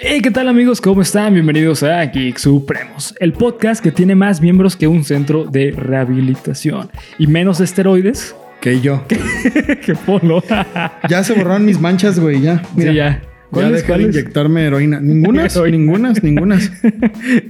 [0.00, 0.80] Hey, ¿qué tal amigos?
[0.80, 1.34] ¿Cómo están?
[1.34, 6.90] Bienvenidos a Geek Supremos, el podcast que tiene más miembros que un centro de rehabilitación
[7.18, 9.04] y menos esteroides que yo.
[9.08, 10.42] que Polo.
[11.08, 12.62] ya se borraron mis manchas, güey, ya.
[12.74, 12.90] Mira.
[12.90, 13.22] Sí, ya.
[13.52, 15.00] Ya dejé de inyectarme heroína.
[15.00, 16.72] Ningunas, ningunas, ningunas.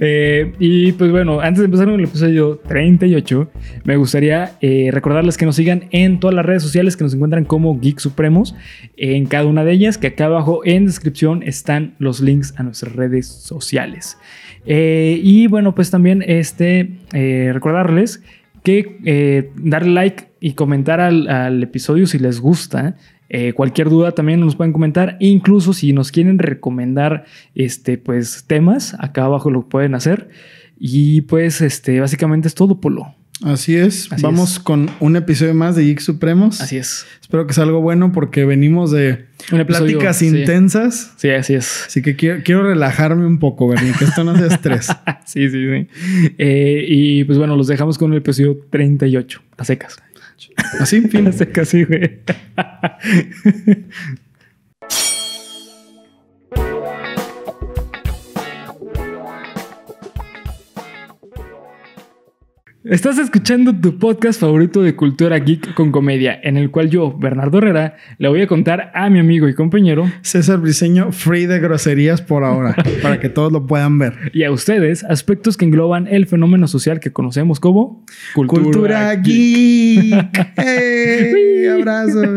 [0.01, 3.51] Eh, y pues bueno, antes de empezar con el episodio 38,
[3.83, 7.45] me gustaría eh, recordarles que nos sigan en todas las redes sociales que nos encuentran
[7.45, 8.55] como Geek Supremos.
[8.97, 12.93] En cada una de ellas, que acá abajo en descripción están los links a nuestras
[12.95, 14.17] redes sociales.
[14.65, 18.23] Eh, y bueno, pues también este, recordarles
[18.63, 22.95] que darle like y comentar al, al episodio si les gusta.
[23.29, 25.17] Eh, cualquier duda también nos pueden comentar.
[25.19, 27.25] Incluso si nos quieren recomendar
[27.55, 30.29] este, pues, temas, acá abajo lo pueden hacer.
[30.77, 33.15] Y pues, este, básicamente es todo, Polo.
[33.43, 34.09] Así es.
[34.21, 36.59] Vamos con un episodio más de Geek Supremos.
[36.59, 37.05] Así es.
[37.21, 41.13] Espero que sea algo bueno porque venimos de pláticas intensas.
[41.15, 41.85] Sí, así es.
[41.87, 44.87] Así que quiero, relajarme un poco, Bernie, que esto no sea estrés.
[45.25, 45.87] sí, sí, sí.
[46.37, 49.97] Eh, y pues bueno, los dejamos con el episodio 38, a secas.
[50.79, 51.27] Así, fin.
[51.29, 52.19] A secas, sí, güey.
[62.89, 67.59] Estás escuchando tu podcast favorito de cultura geek con comedia, en el cual yo, Bernardo
[67.59, 72.23] Herrera, le voy a contar a mi amigo y compañero César Briseño, free de groserías
[72.23, 74.31] por ahora, para que todos lo puedan ver.
[74.33, 80.55] Y a ustedes, aspectos que engloban el fenómeno social que conocemos como cultura, geek.
[80.57, 81.67] ¡Hey!
[81.67, 82.27] ¡Abrazos!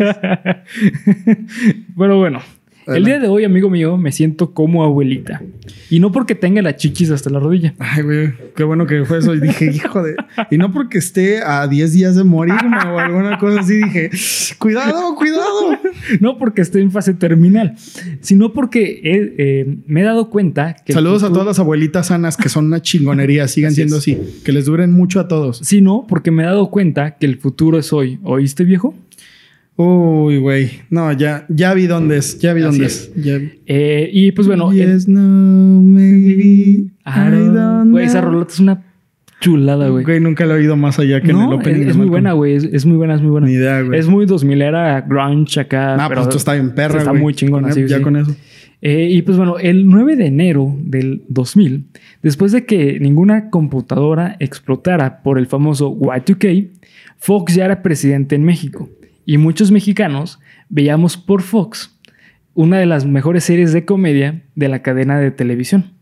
[1.94, 2.42] bueno,
[2.86, 5.42] El día de hoy, amigo mío, me siento como abuelita.
[5.90, 7.74] Y no porque tenga la chichis hasta la rodilla.
[7.78, 9.34] Ay, güey, qué bueno que fue eso.
[9.34, 10.16] Y dije, hijo de.
[10.50, 13.76] Y no porque esté a 10 días de morirme o alguna cosa así.
[13.76, 14.10] Dije,
[14.58, 15.78] cuidado, cuidado.
[16.20, 17.74] No porque esté en fase terminal,
[18.20, 20.92] sino porque eh, me he dado cuenta que.
[20.92, 23.46] Saludos a todas las abuelitas sanas que son una chingonería.
[23.52, 24.18] Sigan siendo así.
[24.44, 25.58] Que les duren mucho a todos.
[25.58, 28.18] Sino porque me he dado cuenta que el futuro es hoy.
[28.22, 28.94] ¿Oíste, viejo?
[29.76, 30.70] Uy, güey.
[30.90, 32.38] No, ya, ya vi dónde es.
[32.38, 33.10] Ya vi dónde es.
[33.66, 34.72] Eh, y pues bueno.
[34.72, 36.90] Yes, no, maybe.
[37.86, 38.82] Güey, esa rolota es una
[39.40, 40.04] chulada, güey.
[40.04, 41.82] Güey, nunca la he oído más allá que en el opening.
[41.82, 42.54] Es, es muy buena, güey.
[42.54, 43.46] Es, muy buena, es muy buena.
[43.46, 43.98] Ni idea, güey.
[43.98, 45.96] Es muy 2000 era grunge acá.
[45.98, 47.86] Ah, pues esto está bien perra, Está muy chingón así.
[47.86, 48.34] Ya con eso.
[48.82, 51.86] Eh, y pues bueno, el 9 de enero del 2000,
[52.20, 56.68] después de que ninguna computadora explotara por el famoso Y2K,
[57.16, 58.88] Fox ya era presidente en México
[59.24, 60.38] y muchos mexicanos
[60.68, 61.98] veíamos por Fox
[62.54, 65.92] una de las mejores series de comedia de la cadena de televisión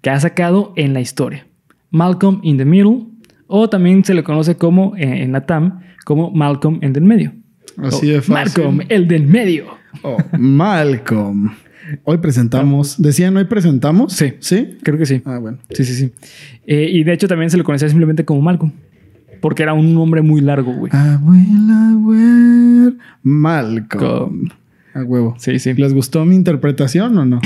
[0.00, 1.46] que ha sacado en la historia.
[1.90, 3.06] Malcolm in the Middle,
[3.46, 7.32] o también se le conoce como eh, en la TAM como Malcolm en del medio.
[7.78, 8.34] Así de fácil.
[8.34, 9.66] Malcolm, el del medio.
[10.02, 11.52] Oh, Malcolm.
[12.04, 13.00] Hoy presentamos.
[13.00, 14.12] ¿Decían hoy presentamos?
[14.12, 14.34] Sí.
[14.40, 14.76] ¿Sí?
[14.82, 15.22] Creo que sí.
[15.24, 15.58] Ah, bueno.
[15.70, 16.12] Sí, sí, sí.
[16.66, 18.72] Eh, y de hecho también se le conocía simplemente como Malcolm.
[19.46, 20.90] Porque era un nombre muy largo, güey.
[20.92, 22.96] Abuela, güey.
[23.22, 24.48] Malcolm.
[24.92, 25.36] A huevo.
[25.38, 25.72] Sí, sí.
[25.74, 27.40] ¿Les gustó mi interpretación o no?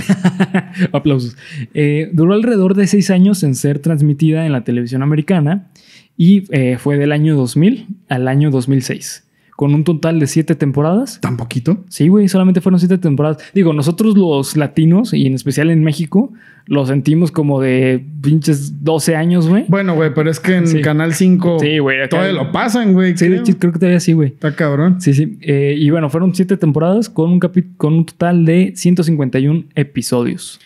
[0.93, 1.37] Aplausos.
[1.75, 5.69] Eh, duró alrededor de seis años en ser transmitida en la televisión americana
[6.17, 9.27] y eh, fue del año 2000 al año 2006
[9.61, 11.21] con un total de siete temporadas.
[11.21, 11.85] ¿Tan poquito?
[11.91, 13.37] Sí, güey, solamente fueron siete temporadas.
[13.53, 16.33] Digo, nosotros los latinos, y en especial en México,
[16.65, 19.67] lo sentimos como de pinches 12 años, güey.
[19.69, 23.15] Bueno, güey, pero es que en Canal 5 sí, güey, todavía lo pasan, güey.
[23.19, 23.43] Sí, creo.
[23.43, 24.31] creo que todavía sí, güey.
[24.31, 24.99] Está cabrón.
[24.99, 25.37] Sí, sí.
[25.43, 27.39] Eh, y bueno, fueron siete temporadas con un,
[27.77, 30.59] con un total de 151 episodios.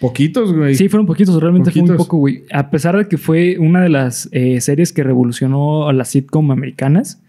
[0.00, 0.74] Poquitos, güey.
[0.74, 2.44] Sí, fueron poquitos, realmente fue muy poco, güey.
[2.52, 6.50] A pesar de que fue una de las eh, series que revolucionó a las sitcom
[6.50, 7.22] americanas,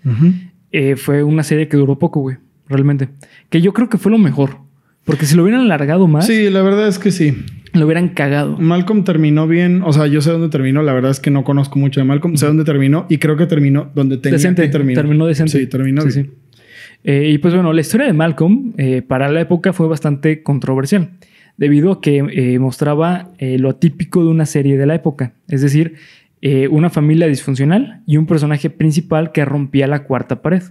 [0.72, 2.38] eh, fue una serie que duró poco, güey.
[2.68, 3.10] Realmente.
[3.50, 4.58] Que yo creo que fue lo mejor.
[5.04, 6.26] Porque si lo hubieran alargado más.
[6.26, 7.46] Sí, la verdad es que sí.
[7.74, 8.58] Lo hubieran cagado.
[8.58, 9.84] Malcolm terminó bien.
[9.84, 10.82] O sea, yo sé dónde terminó.
[10.82, 12.38] La verdad es que no conozco mucho de Malcolm.
[12.38, 14.64] Sé dónde terminó y creo que terminó donde tenía decente.
[14.64, 15.04] que terminar.
[15.04, 15.60] Terminó decente.
[15.60, 16.26] Sí, terminó sí, bien.
[16.26, 16.60] Sí.
[17.04, 21.12] Eh, y pues bueno, la historia de Malcolm eh, para la época fue bastante controversial.
[21.58, 25.36] Debido a que eh, mostraba lo atípico de una serie de la época.
[25.48, 25.94] Es decir,
[26.42, 30.64] eh, una familia disfuncional y un personaje principal que rompía la cuarta pared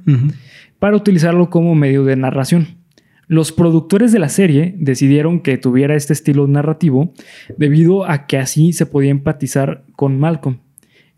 [0.78, 2.78] para utilizarlo como medio de narración.
[3.26, 7.14] Los productores de la serie decidieron que tuviera este estilo narrativo
[7.56, 10.58] debido a que así se podía empatizar con Malcolm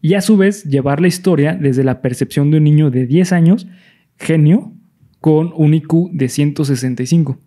[0.00, 3.32] y a su vez llevar la historia desde la percepción de un niño de 10
[3.32, 3.66] años,
[4.16, 4.72] genio,
[5.20, 7.40] con un IQ de 165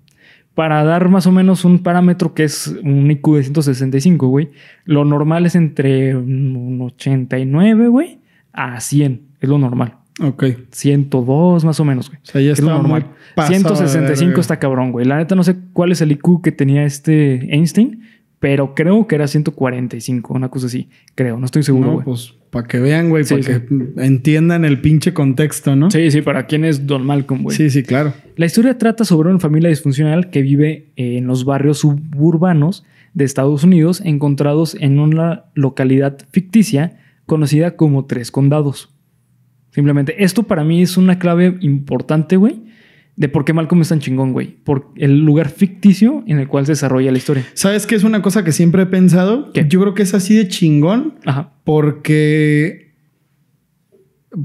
[0.59, 4.49] para dar más o menos un parámetro que es un IQ de 165, güey,
[4.83, 8.19] lo normal es entre un 89, güey,
[8.51, 9.21] a 100.
[9.39, 9.93] Es lo normal.
[10.21, 10.43] Ok.
[10.71, 12.19] 102 más o menos, güey.
[12.21, 13.03] O sea, ya Es lo está normal.
[13.05, 14.41] muy pasado de 165 verga.
[14.41, 15.05] está cabrón, güey.
[15.05, 18.01] La neta no sé cuál es el IQ que tenía este Einstein,
[18.39, 20.89] pero creo que era 145, una cosa así.
[21.15, 23.49] Creo, no estoy seguro, No, pues para que vean, güey, Sí, para sí.
[23.67, 25.91] que entiendan el pinche contexto, ¿no?
[25.91, 27.55] Sí, sí, para quién es Don Malcolm, güey.
[27.55, 28.13] sí, sí, claro.
[28.37, 33.63] La historia trata sobre una familia disfuncional que vive en los barrios suburbanos de Estados
[33.63, 38.93] Unidos, encontrados en una localidad ficticia conocida como Tres Condados.
[39.71, 42.63] Simplemente, esto para mí es una clave importante, güey,
[43.19, 44.47] de por qué Malcolm es tan chingón, güey.
[44.63, 47.43] Por el lugar ficticio en el cual se desarrolla la historia.
[47.53, 49.51] ¿Sabes qué es una cosa que siempre he pensado?
[49.51, 49.65] ¿Qué?
[49.67, 51.51] Yo creo que es así de chingón Ajá.
[51.65, 52.87] porque...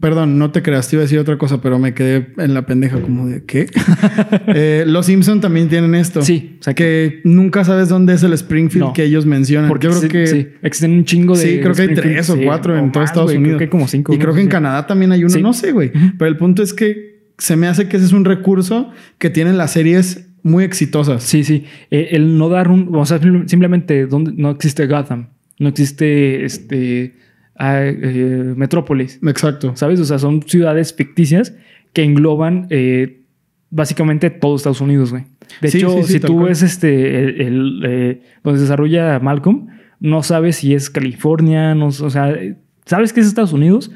[0.01, 2.65] Perdón, no te creas, te iba a decir otra cosa, pero me quedé en la
[2.65, 3.67] pendeja como de ¿qué?
[4.49, 6.23] Eh, los Simpson también tienen esto.
[6.23, 8.93] Sí, o sea Que nunca sabes dónde es el Springfield No.
[8.95, 9.69] que ellos mencionan.
[9.69, 11.43] Porque yo creo sí, que sí, existen un chingo de.
[11.43, 13.47] Sí, creo que hay tres o sí, cuatro en o todo Estados Unidos.
[13.51, 14.13] Creo que hay como cinco.
[14.15, 14.51] Y creo que en Sí.
[14.51, 15.43] Canadá también hay uno, Sí.
[15.43, 15.93] no sé, güey.
[16.19, 19.57] Pero el punto es que se me hace que ese es un recurso que tienen
[19.59, 21.23] las series muy exitosas.
[21.23, 21.65] Sí, sí.
[21.91, 22.95] Eh, el no dar un.
[22.95, 25.29] O sea, sim- simplemente donde no existe Gotham.
[25.59, 27.15] No existe este.
[27.59, 29.19] ah, eh, Metrópolis.
[29.27, 29.73] Exacto.
[29.77, 30.01] ¿Sabes?
[30.01, 31.55] O sea, son ciudades ficticias
[31.93, 33.23] que engloban eh,
[33.71, 35.25] básicamente todo Estados Unidos, güey.
[35.61, 36.49] De Sí, hecho, sí, sí, si tú cual.
[36.49, 37.25] ves este.
[37.25, 37.41] El,
[37.85, 39.69] el, donde se desarrolla Malcolm,
[40.01, 42.37] no sabes si es California, no, o sea,
[42.85, 43.91] sabes que es Estados Unidos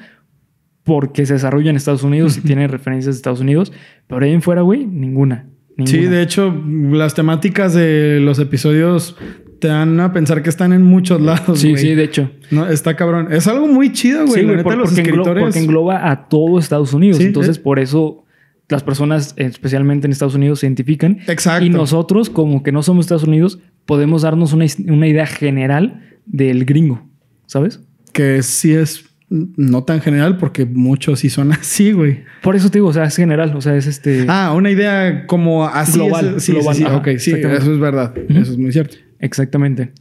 [0.89, 3.75] porque se desarrolla en Estados Unidos y tiene referencias de Estados Unidos,
[4.07, 5.47] pero ahí en fuera, güey, ninguna.
[5.85, 6.17] Sí, ninguna.
[6.17, 6.63] de hecho,
[6.93, 9.15] las temáticas de los episodios
[9.61, 11.59] te dan a pensar que están en muchos lados.
[11.61, 11.83] Sí, güey.
[11.83, 12.31] sí, de hecho.
[12.51, 13.29] No, está cabrón.
[13.31, 14.41] Es algo muy chido, güey.
[14.41, 15.45] Sí, güey, por- los porque, englo- escritores.
[15.45, 17.19] porque engloba a todo Estados Unidos.
[17.19, 17.61] Sí, Entonces, eh.
[17.61, 18.25] por eso
[18.71, 21.19] las personas, especialmente en Estados Unidos, se identifican.
[21.27, 21.65] Exacto.
[21.67, 26.65] Y nosotros, como que no somos Estados Unidos, podemos darnos una, una idea general del
[26.65, 27.07] gringo,
[27.47, 27.81] ¿sabes?
[28.13, 32.23] Que sí es no tan general porque muchos sí son así, güey.
[32.43, 34.25] Por eso te digo, o sea, es general, o sea, es este...
[34.29, 35.99] Ah, una idea como así.
[35.99, 36.87] Global, es- sí, global, sí, sí.
[36.87, 38.15] ajá, sí, eso es verdad.
[38.29, 38.97] Eso es muy cierto.
[39.21, 39.93] Exactamente.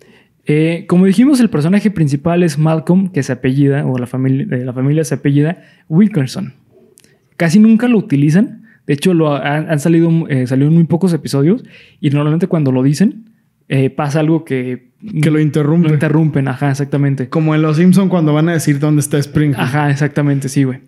[0.46, 4.64] Eh, como dijimos, el personaje principal es Malcolm, que se apellida, o la familia, de
[4.64, 6.54] la familia se apellida Wilkerson.
[7.36, 8.64] Casi nunca lo utilizan.
[8.88, 11.66] De hecho, lo han, han salido, eh, muy pocos episodios.
[12.00, 13.26] Y normalmente cuando lo dicen,
[13.70, 14.88] eh, pasa algo que...
[15.22, 15.90] Que lo interrumpe.
[15.90, 17.30] Lo interrumpen, ajá, exactamente.
[17.30, 19.62] Como en Los Simpson cuando van a decir dónde está Springfield.
[19.62, 20.80] Ajá, exactamente, sí, güey.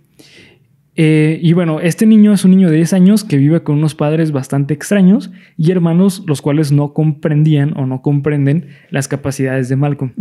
[1.01, 3.95] Eh, y bueno, este niño es un niño de 10 años que vive con unos
[3.95, 9.77] padres bastante extraños y hermanos los cuales no comprendían o no comprenden las capacidades de
[9.77, 10.11] Malcolm.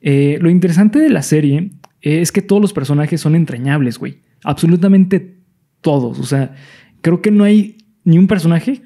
[0.00, 4.18] Eh, lo interesante de la serie es que todos los personajes son entrañables, güey.
[4.42, 5.36] Absolutamente
[5.80, 6.18] todos.
[6.18, 6.56] O sea,
[7.00, 8.82] creo que no hay ni un personaje,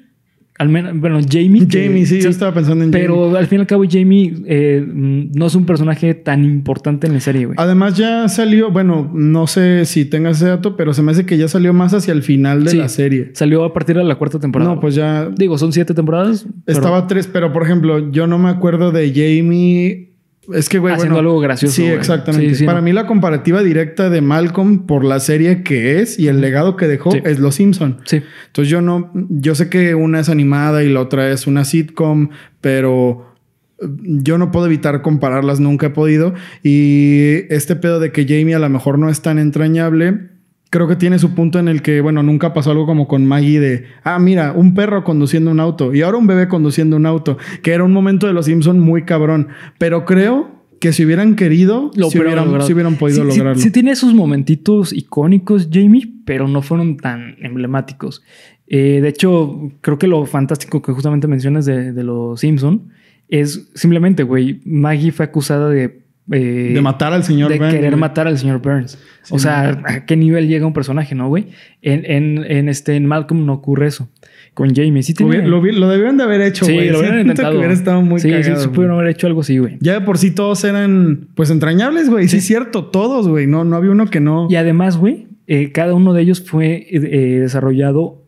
[0.59, 1.67] al menos, bueno, Jamie.
[1.67, 3.07] que- Jamie, sí, yo estaba pensando en Jamie.
[3.07, 7.13] Pero al fin y al cabo, Jamie eh, no es un personaje tan importante en
[7.13, 7.55] la serie, güey.
[7.57, 11.37] Además ya salió, bueno, no sé si tengas ese dato, pero se me hace que
[11.37, 12.77] ya salió más hacia el final de Sí.
[12.77, 13.31] la serie.
[13.33, 14.75] Salió a partir de la cuarta temporada.
[14.75, 16.45] No, pues ya Digo, son siete temporadas.
[16.65, 20.08] pero estaba tres, pero por ejemplo, yo no me acuerdo de Jamie.
[20.53, 21.93] Es que, güey, Haciendo bueno, algo gracioso, Sí, güey.
[21.95, 22.49] exactamente.
[22.49, 22.85] Sí, sí, Para no.
[22.85, 26.87] mí la comparativa directa de Malcolm por la serie que es y el legado que
[26.87, 27.21] dejó Sí.
[27.23, 27.97] es Los Simpson.
[28.05, 28.21] Sí.
[28.47, 32.29] Entonces yo no, yo sé que una es animada y la otra es una sitcom,
[32.61, 33.35] pero
[33.81, 36.33] eh, yo no puedo evitar compararlas, nunca he podido.
[36.63, 40.29] Y este pedo de que Jamie a lo mejor no es tan entrañable,
[40.69, 43.59] creo que tiene su punto en el que, bueno, nunca pasó algo como con Maggie
[43.59, 47.37] de, ah, mira, un perro conduciendo un auto y ahora un bebé conduciendo un auto,
[47.63, 49.49] que era un momento de los Simpson muy cabrón.
[49.77, 53.61] Pero creo que si hubieran querido, Lo si hubieran si hubieran podido Sí, sí, lograrlo.
[53.61, 58.23] Sí, tiene esos momentitos icónicos, Jamie, pero no fueron tan emblemáticos.
[58.67, 62.89] Eh, de hecho, creo que lo fantástico que justamente mencionas de, de los Simpson
[63.27, 66.07] es simplemente, güey, Maggie fue acusada de...
[66.31, 67.99] eh, de matar al señor de Burns, querer güey.
[67.99, 68.99] matar al señor Burns.
[69.23, 71.47] Sí, o sea, ¿a qué nivel llega un personaje, no, güey?
[71.81, 74.09] En, en, en este, en Malcolm no ocurre eso.
[74.53, 76.89] Con Jamie sí Lo, lo debieron de haber hecho, sí, güey.
[76.89, 77.51] lo hubieran intentado.
[77.51, 79.77] que hubiera estado muy sí, cagado, sí, sí, pudieron haber hecho algo así, güey.
[79.79, 82.27] Ya de por sí todos eran, pues, entrañables, güey.
[82.27, 83.47] Sí, es cierto, todos, güey.
[83.47, 84.47] No, no había uno que no.
[84.49, 86.99] Y además, güey, eh, cada uno de ellos fue eh,
[87.39, 88.23] desarrollado,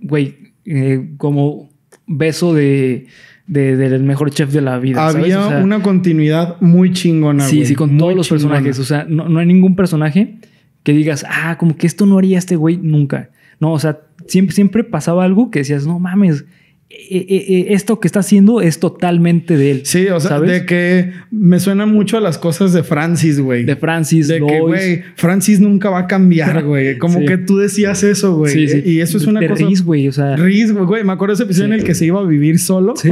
[0.00, 0.54] güey,
[1.18, 1.70] como
[2.06, 3.06] beso de,
[3.46, 4.96] de- del mejor chef de la vida.
[5.10, 5.16] ¿sabes?
[5.24, 8.54] había O sea, una continuidad muy chingona, Sí, sí, con Muy todos los chingona.
[8.54, 8.78] personajes.
[8.78, 10.36] O sea, no, no hay ningún personaje
[10.82, 13.30] que digas, ah, como que esto no haría este güey nunca.
[13.60, 16.44] No, o sea, siempre, siempre pasaba algo que decías, no mames,
[17.10, 19.80] esto que está haciendo es totalmente de él.
[19.84, 20.50] Sí, o sea, ¿sabes?
[20.50, 23.64] de que me suena mucho a las cosas de Francis, güey.
[23.64, 26.98] De Francis, De que, güey, Francis nunca va a cambiar, güey.
[26.98, 27.26] Como Sí.
[27.26, 28.52] que tú decías eso, güey.
[28.52, 28.82] Sí, sí.
[28.84, 29.64] Y eso es una De cosa...
[29.66, 30.36] Reese, güey, o sea.
[30.36, 31.04] Riz, güey.
[31.04, 32.94] Me acuerdo ese episodio en el que se iba a vivir solo.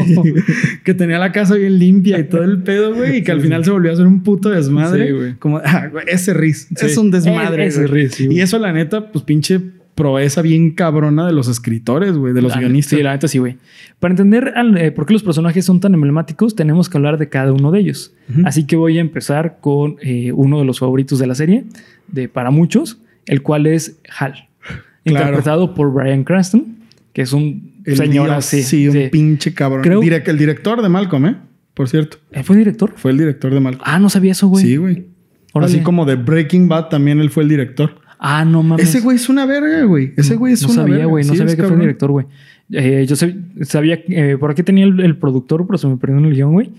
[0.84, 3.18] Que tenía la casa bien limpia y todo el pedo, güey.
[3.18, 5.06] Y que al final se volvió a hacer un puto desmadre.
[5.06, 5.34] Sí, güey.
[5.38, 6.68] Como, ah, ese Riz.
[6.80, 7.64] Es un desmadre.
[7.64, 7.86] Eh, ese.
[7.86, 9.60] Riz, y eso, la neta, pues pinche
[9.94, 12.96] proeza bien cabrona de los escritores, güey, de los La- guionistas.
[12.98, 13.56] Sí, la neta sí, güey.
[14.00, 17.28] Para entender al- eh, por qué los personajes son tan emblemáticos, tenemos que hablar de
[17.28, 18.12] cada uno de ellos.
[18.44, 21.64] Así que voy a empezar con eh, uno de los favoritos de la serie,
[22.08, 24.48] de para muchos, el cual es Hal.
[25.04, 25.26] Claro.
[25.26, 26.76] Interpretado por Brian Cranston,
[27.12, 28.62] que es un El señor así.
[28.62, 29.08] Sí, un sí.
[29.10, 29.82] pinche cabrón.
[29.82, 31.36] Creo- Direc- el director de Malcolm, ¿eh?
[31.74, 32.18] Por cierto.
[32.30, 32.92] Eh, ¿Fue director?
[32.96, 33.82] Fue el director de Malcolm.
[33.84, 34.64] Ah, no sabía eso, güey.
[34.64, 35.06] sí, güey.
[35.54, 38.00] Así como de Breaking Bad también él fue el director.
[38.24, 38.88] Ah, no mames.
[38.88, 40.12] Ese güey es una verga, güey.
[40.16, 41.06] Ese güey es no una sabía, verga.
[41.10, 41.24] güey.
[41.24, 41.80] No Sí, sabía que fue cabrón.
[41.80, 42.26] director, güey.
[42.70, 46.18] Eh, yo sab- sabía, eh, por aquí tenía el, el productor, pero se me perdió
[46.18, 46.70] en el guion, güey.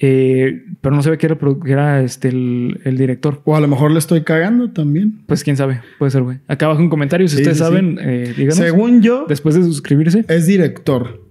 [0.00, 3.40] Eh, pero no sabía que era, que este, el, el director.
[3.44, 5.20] O a lo mejor le estoy cagando también.
[5.26, 6.38] Pues quién sabe, puede ser, güey.
[6.48, 8.56] Acá abajo en comentarios, si Sí, ustedes sí, saben, eh, díganos.
[8.56, 10.24] Según yo, Después de suscribirse.
[10.28, 11.22] es director.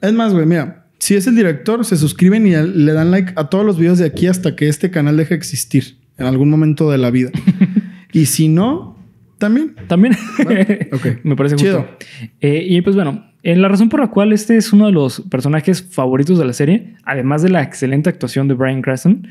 [0.00, 0.86] Es más, güey, mira.
[0.98, 4.04] Si es el director, se suscriben y le dan like a todos los videos de
[4.06, 7.30] aquí hasta que este canal deje de existir en algún momento de la vida.
[8.12, 8.96] y si no,
[9.38, 9.74] también.
[9.88, 10.16] También.
[11.24, 11.82] Me parece Chido.
[11.82, 12.06] justo.
[12.40, 15.22] Eh, y pues bueno, en la razón por la cual este es uno de los
[15.22, 19.26] personajes favoritos de la serie, además de la excelente actuación de Brian Cranston,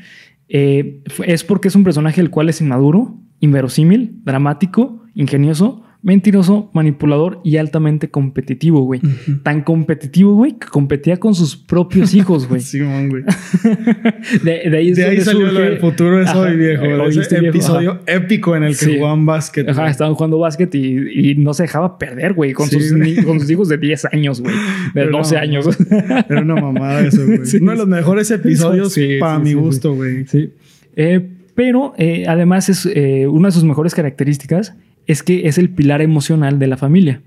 [0.48, 7.40] eh, es porque es un personaje el cual es inmaduro, inverosímil, dramático, ingenioso, mentiroso, manipulador
[7.44, 9.00] y altamente competitivo, güey.
[9.42, 12.60] Tan competitivo, güey, que competía con sus propios hijos, güey.
[12.62, 13.22] Simón, güey.
[14.44, 16.84] De, de ahí, es De ahí salió lo del futuro de Ajá, Soy Viejo.
[16.84, 18.00] eh, viejo, episodio ajá.
[18.06, 18.96] épico en el que Sí.
[18.96, 19.68] jugaban básquet.
[19.68, 23.50] Ajá, estaban jugando básquet y, y no se dejaba perder, güey, con, Sí, sus, con
[23.50, 24.54] hijos de 10 años, güey,
[24.94, 25.68] de Era 12 una años.
[26.28, 27.40] Era una mamada eso, güey.
[27.44, 27.58] Sí.
[27.60, 30.26] Uno de los mejores episodios para mi gusto, güey.
[30.26, 30.50] Sí.
[30.96, 34.74] Eh, pero eh, además es eh, una de sus mejores características
[35.10, 37.22] es que es el pilar emocional de la familia.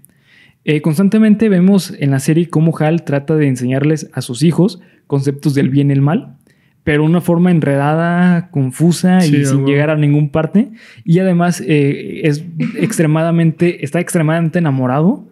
[0.65, 5.53] Eh, constantemente vemos en la serie cómo Hal trata de enseñarles a sus hijos conceptos
[5.53, 6.37] del bien y el mal,
[6.85, 10.69] pero de una forma enredada, confusa Sí, y sin llegar a ningún parte.
[11.03, 12.43] Y además eh, es
[12.79, 15.27] extremadamente, está extremadamente enamorado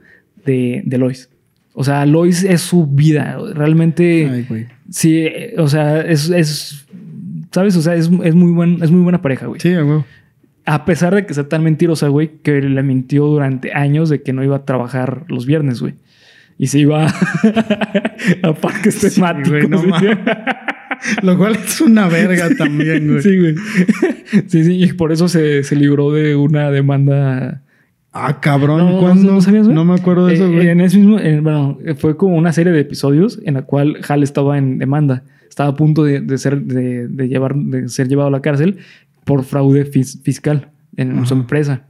[0.46, 1.30] de, de Lois.
[1.74, 3.38] O sea, Lois es su vida.
[3.54, 4.66] Realmente, Ay, güey.
[4.90, 5.26] sí,
[5.58, 6.86] o sea, es, es
[7.52, 7.76] ¿sabes?
[7.78, 9.60] O sea, es, es muy, buen, es muy buena pareja, güey.
[9.62, 10.04] Sí, güey.
[10.66, 14.32] A pesar de que sea tan mentirosa, güey, que le mintió durante años de que
[14.34, 15.96] no iba a trabajar los viernes, güey.
[16.58, 17.08] Y se iba
[18.44, 19.50] a parques temáticos.
[19.50, 20.18] güey, no mames.
[21.24, 23.22] Lo cual es una verga también, güey.
[23.22, 23.56] Sí, güey.
[24.48, 27.64] Sí, sí, y por eso se, se libró de una demanda.
[28.14, 28.80] Ah, cabrón.
[28.80, 29.32] No, no, ¿Cuándo?
[29.34, 29.68] ¿no sabías?
[29.68, 30.68] No me acuerdo de eso, Eh, güey.
[30.70, 34.22] en ese mismo, eh, bueno, fue como una serie de episodios en la cual Hal
[34.22, 35.24] estaba en demanda.
[35.50, 38.78] Estaba a punto de, de ser, de, de llevar, de ser llevado a la cárcel
[39.26, 41.86] por fraude fis- fiscal en su empresa.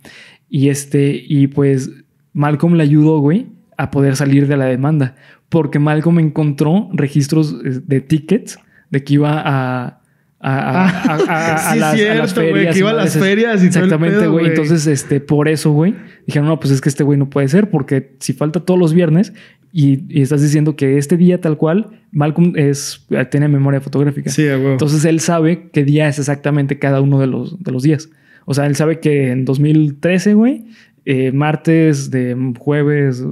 [0.50, 1.90] Y este, y pues
[2.34, 3.48] Malcolm le ayudó, güey,
[3.78, 5.16] a poder salir de la demanda.
[5.50, 8.60] Porque Malcolm encontró registros eh, de tickets
[8.90, 9.98] de que iba a.
[10.44, 12.74] A, las, ferias.
[12.74, 14.48] que iba a las ferias y Exactamente, güey.
[14.48, 15.96] Entonces, este, por eso, güey,
[16.26, 18.92] dijeron, no, pues es que este güey no puede ser, porque si falta todos los
[18.92, 19.34] viernes
[19.74, 24.30] y, y estás diciendo que este día tal cual, Malcolm es, tiene memoria fotográfica.
[24.30, 24.74] Sí, güey.
[24.74, 28.10] Entonces él sabe qué día es exactamente cada uno de los, de los días.
[28.46, 30.66] O sea, él sabe que en 2013, güey,
[31.06, 33.24] eh, martes de jueves,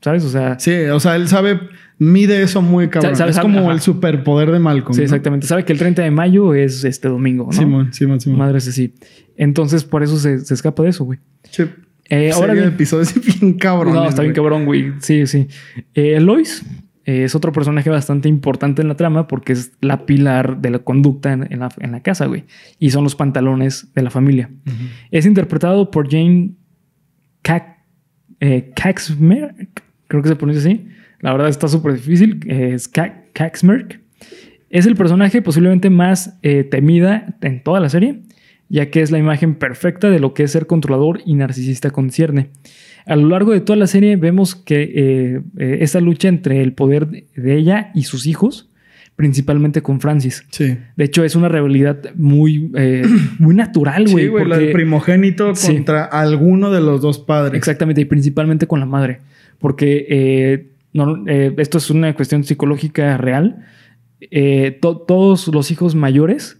[0.00, 0.24] ¿sabes?
[0.24, 1.58] O sea, Sí, o sea, él sabe,
[1.98, 3.16] mide eso muy cabrón.
[3.16, 3.72] Sabe- es como ajá.
[3.72, 4.94] el superpoder de Malcolm.
[4.94, 5.04] sí, ¿no?
[5.04, 5.46] exactamente.
[5.46, 7.52] Sabe que el 30 de mayo es este domingo, ¿no?
[7.52, 8.38] Simón, Simón, Simón.
[8.38, 8.94] Madre sí.
[9.36, 11.18] Entonces, por eso se, se escapa de eso, güey.
[11.50, 11.64] Sí.
[12.10, 13.94] Eh, ahora bien, episodios bien cabrón.
[13.94, 14.92] no, está bien cabrón, güey.
[15.00, 15.46] Sí, sí.
[15.94, 16.64] Eh, Lois
[17.04, 20.78] eh, es otro personaje bastante importante en la trama porque es la pilar de la
[20.80, 22.44] conducta en, en la, en la casa, güey.
[22.78, 24.50] Y son los pantalones de la familia.
[25.10, 26.52] Es interpretado por Jane
[27.42, 27.76] Cac-
[28.40, 30.86] eh, Caxmerk, creo que se pronuncia así.
[31.20, 32.40] La verdad está súper difícil.
[32.46, 34.00] Es Ca- Caxmerk.
[34.70, 36.38] Es el personaje posiblemente más
[36.70, 38.20] temida en toda la serie,
[38.68, 42.50] ya que es la imagen perfecta de lo que es ser controlador y narcisista concierne.
[43.06, 46.74] A lo largo de toda la serie vemos que eh, eh, esta lucha entre el
[46.74, 48.68] poder de- ella y sus hijos,
[49.16, 50.44] principalmente con Francis.
[50.50, 50.76] Sí.
[50.96, 53.04] De hecho, es una rivalidad muy, eh,
[53.38, 54.24] muy natural, güey.
[54.24, 55.72] Sí, güey, la porque- del primogénito Sí.
[55.74, 57.56] contra alguno de los dos padres.
[57.56, 59.20] Exactamente, y principalmente con la madre.
[59.58, 63.64] Porque no, esto es una cuestión psicológica real.
[64.80, 66.57] To- todos los hijos mayores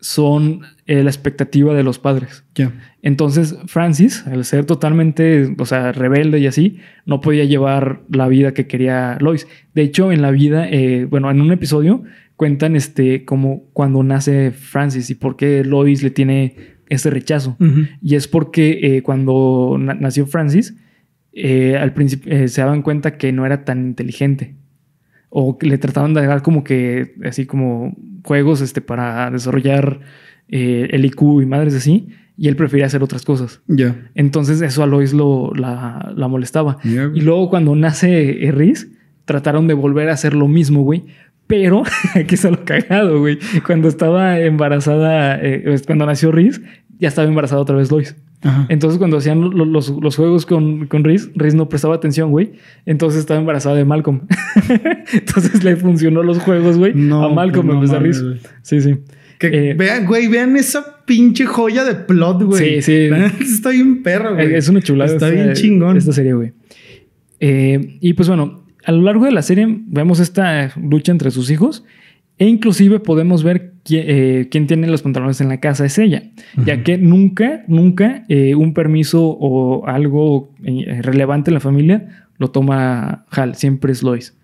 [0.00, 2.44] son eh, la expectativa de los padres.
[3.02, 8.54] Entonces, Francis, al ser totalmente, o sea, rebelde y así, no podía llevar la vida
[8.54, 9.46] que quería Lois.
[9.74, 12.02] De hecho, en la vida, eh, bueno, en un episodio
[12.36, 16.54] cuentan este como cuando nace Francis y por qué Lois le tiene
[16.88, 17.56] ese rechazo.
[18.00, 20.76] Y es porque eh, cuando na- nació Francis,
[21.80, 24.54] al principio se daban cuenta que no era tan inteligente.
[25.30, 27.94] O le trataban de dar como que, así como
[28.24, 30.00] juegos este, para desarrollar
[30.48, 32.08] eh, el IQ y madres así.
[32.36, 33.60] Y él prefería hacer otras cosas.
[33.66, 34.10] Ya.
[34.14, 36.78] Entonces eso a Lois lo, la, la molestaba.
[36.84, 38.92] Y luego cuando nace Riz,
[39.24, 41.04] trataron de volver a hacer lo mismo, güey.
[41.48, 41.82] Pero
[42.14, 43.38] aquí está lo cagado, güey.
[43.66, 46.60] Cuando estaba embarazada, eh, cuando nació Riz,
[46.98, 48.16] ya estaba embarazada otra vez Lois.
[48.42, 48.66] Ajá.
[48.68, 52.52] Entonces cuando hacían lo- los, los juegos con, con Riz, Riz no prestaba atención, güey.
[52.86, 54.20] Entonces estaba embarazada de Malcolm.
[55.12, 58.42] Entonces le funcionó los juegos, güey, No, a Malcolm pues en no vez de Riz.
[58.62, 58.94] Sí, sí.
[59.38, 62.80] Que Eh, vean, güey, vean esa pinche joya de plot, güey.
[62.80, 63.08] Sí, sí.
[63.40, 64.54] Está bien perro, güey.
[64.54, 65.12] Es una chulada.
[65.12, 65.96] Está esta- bien chingón.
[65.96, 66.52] Esta serie, güey.
[67.40, 71.50] Eh, y pues bueno, a lo largo de la serie vemos esta lucha entre sus
[71.50, 71.84] hijos
[72.38, 76.22] e inclusive podemos ver qui- eh, quién tiene los pantalones en la casa es ella,
[76.64, 82.50] ya que nunca, nunca eh, un permiso o algo eh, relevante en la familia lo
[82.50, 84.36] toma Hal, siempre es Lois.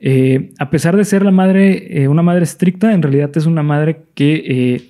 [0.00, 4.00] Eh, a pesar de ser la madre, una madre estricta, en realidad es una madre
[4.14, 4.82] que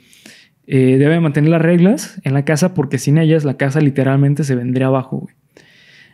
[0.66, 4.86] debe mantener las reglas en la casa porque sin ellas la casa literalmente se vendría
[4.86, 5.18] abajo.
[5.18, 5.34] güey.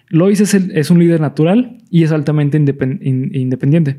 [0.09, 3.99] Lois es, el- es un líder natural y es altamente independ- in- independiente.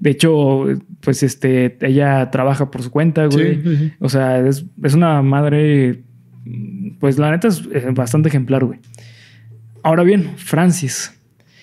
[0.00, 0.64] De hecho,
[1.00, 3.56] pues este, ella trabaja por su cuenta, güey.
[3.56, 3.92] Sí, sí, sí.
[4.00, 6.02] O sea, es, es una madre,
[7.00, 7.62] pues la neta es
[7.94, 8.80] bastante ejemplar, güey.
[9.82, 11.18] Ahora bien, Francis,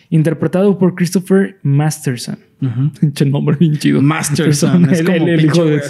[0.09, 2.37] interpretado por Christopher Masterson.
[2.99, 4.01] Pinche nombre bien chido.
[4.01, 5.81] Masterson, es el, como el- el pinche hijo de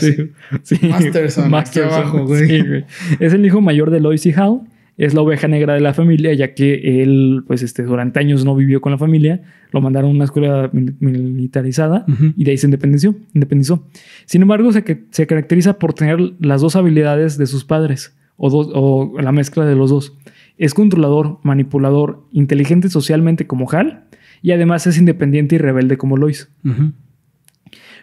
[0.63, 0.75] sí.
[0.87, 2.47] Masterson, aquí abajo, güey.
[2.47, 2.85] sí, güey.
[3.19, 4.61] Es el hijo mayor de Lois y Hal.
[4.97, 8.55] Es la oveja negra de la familia, ya que él, pues, este, durante años no
[8.55, 9.41] vivió con la familia.
[9.71, 12.05] Lo mandaron a una escuela mil- militarizada
[12.37, 13.15] y de ahí se independizó.
[13.33, 13.87] independizó.
[14.25, 18.49] Sin embargo, se, que- se caracteriza por tener las dos habilidades de sus padres, o,
[18.51, 20.15] dos, o la mezcla de los dos.
[20.59, 24.03] Es controlador, manipulador, inteligente socialmente como Hal,
[24.43, 26.51] y además es independiente y rebelde como Lois.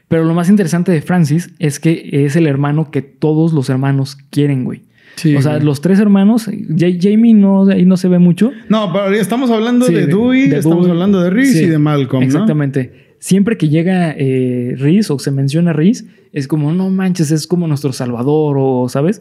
[0.09, 4.17] Pero lo más interesante de Francis es que es el hermano que todos los hermanos
[4.31, 4.83] quieren, güey.
[5.21, 5.65] Sí, o sea, güey.
[5.65, 8.53] los tres hermanos, Ja- Jamie no, ahí no se ve mucho.
[8.69, 10.91] No, pero estamos hablando Sí, de de- Dewey, de estamos Dewey.
[10.93, 12.27] hablando de Reese Sí, y de Malcolm, ¿no?
[12.27, 13.11] Exactamente.
[13.19, 17.67] Siempre que llega eh, Reese o se menciona Reese, es como, no manches, es como
[17.67, 19.21] nuestro salvador o, ¿sabes?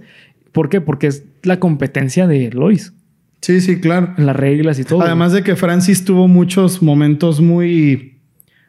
[0.53, 0.79] ¿Por qué?
[0.79, 2.93] Porque es la competencia de Lois
[3.41, 4.13] Sí, sí, claro.
[4.17, 5.01] las reglas y todo.
[5.01, 8.18] Además de que Francis tuvo muchos momentos muy,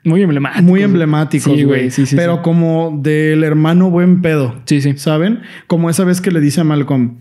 [0.04, 0.62] muy emblemático.
[0.62, 1.90] muy emblemáticos, Sí, güey.
[1.90, 4.94] sí, sí, pero como del hermano buen pedo, Sí, sí.
[4.96, 5.40] ¿saben?
[5.66, 7.18] Como esa vez que le dice a Malcolm,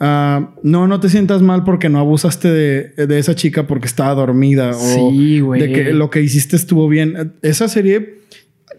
[0.00, 4.14] ah, no, no te sientas mal porque no abusaste de, de esa chica porque estaba
[4.14, 5.60] dormida o Sí, güey.
[5.60, 7.34] de que lo que hiciste estuvo bien.
[7.42, 8.18] Esa serie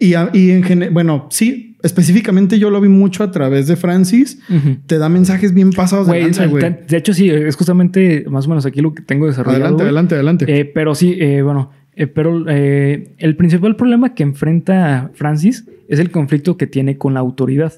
[0.00, 4.40] y, y en general, bueno, sí, específicamente yo lo vi mucho a través de Francis.
[4.86, 6.62] Te da mensajes bien pasados de Güey, lanza, güey.
[6.64, 9.62] de de hecho, sí, es justamente más o menos aquí lo que tengo desarrollado.
[9.64, 10.44] Adelante, adelante, adelante.
[10.60, 15.98] Eh, pero sí, eh, bueno, eh, pero eh, el principal problema que enfrenta Francis es
[16.00, 17.72] el conflicto que tiene con la autoridad.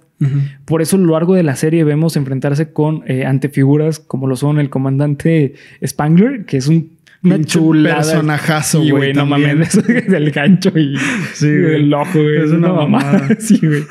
[0.64, 4.36] Por eso a lo largo de la serie vemos enfrentarse con eh, antefiguras como lo
[4.36, 7.96] son el comandante Spangler, que es un, una chulada.
[7.96, 10.96] personajazo, Sí, güey, No mames, del gancho y
[11.34, 11.74] Sí, y güey.
[11.74, 12.38] el ojo, güey.
[12.44, 13.28] Es una mamada.
[13.38, 13.82] sí, güey.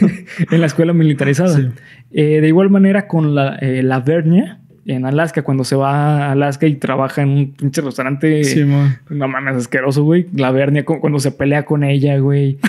[0.50, 1.54] en la escuela militarizada.
[1.56, 1.68] Sí.
[2.12, 6.66] Eh, de igual manera con la, la Vernia en Alaska, cuando se va a Alaska
[6.66, 8.44] y trabaja en un pinche restaurante.
[8.44, 8.98] Sí, man.
[9.10, 10.26] No mames, asqueroso, güey.
[10.34, 12.58] La Vernia cu- cuando se pelea con ella, güey.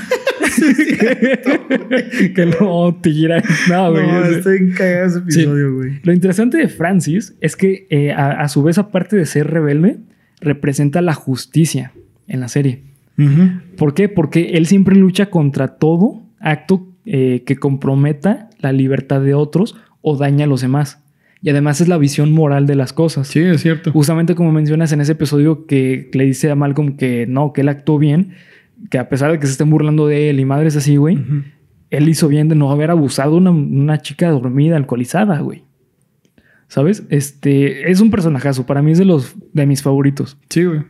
[2.36, 3.42] que no tira.
[3.70, 4.08] No, güey.
[4.08, 6.00] No, ese- estoy cagado ese episodio, güey.
[6.04, 9.98] Lo interesante de Francis es que eh, a, a su vez, aparte de ser rebelde,
[10.42, 11.92] representa la justicia
[12.28, 12.82] en la serie.
[13.78, 14.10] ¿Por qué?
[14.10, 20.18] Porque él siempre lucha contra todo acto eh, que comprometa la libertad de otros o
[20.18, 21.02] daña a los demás.
[21.46, 23.28] Y además es la visión moral de las cosas.
[23.28, 23.92] Sí, es cierto.
[23.92, 27.70] Justamente como mencionas en ese episodio que le dice a Malcolm que no, que él
[27.70, 28.32] actuó bien,
[28.90, 31.20] que a pesar de que se estén burlando de él y madres así, güey,
[31.92, 35.62] él hizo bien de no haber abusado una, una chica dormida, alcoholizada, güey.
[36.68, 37.04] ¿Sabes?
[37.10, 38.66] Este es un personajazo.
[38.66, 40.40] Para mí es de los de mis favoritos.
[40.50, 40.82] Sí, güey.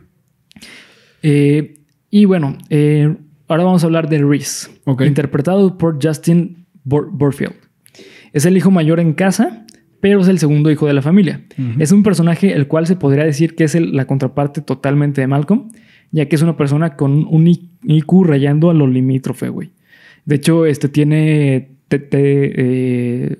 [1.22, 3.14] Eh, y bueno, eh,
[3.46, 7.56] ahora vamos a hablar de Reese, interpretado por Justin Borfield.
[8.32, 9.66] Es el hijo mayor en casa,
[10.08, 11.40] pero es el segundo hijo de la familia.
[11.80, 15.26] Es un personaje el cual se podría decir que es el- la contraparte totalmente de
[15.26, 15.68] Malcolm,
[16.12, 19.70] ya que es una persona con un IQ rayando a lo limítrofe, güey.
[20.24, 23.36] De hecho, este tiene TT, eh,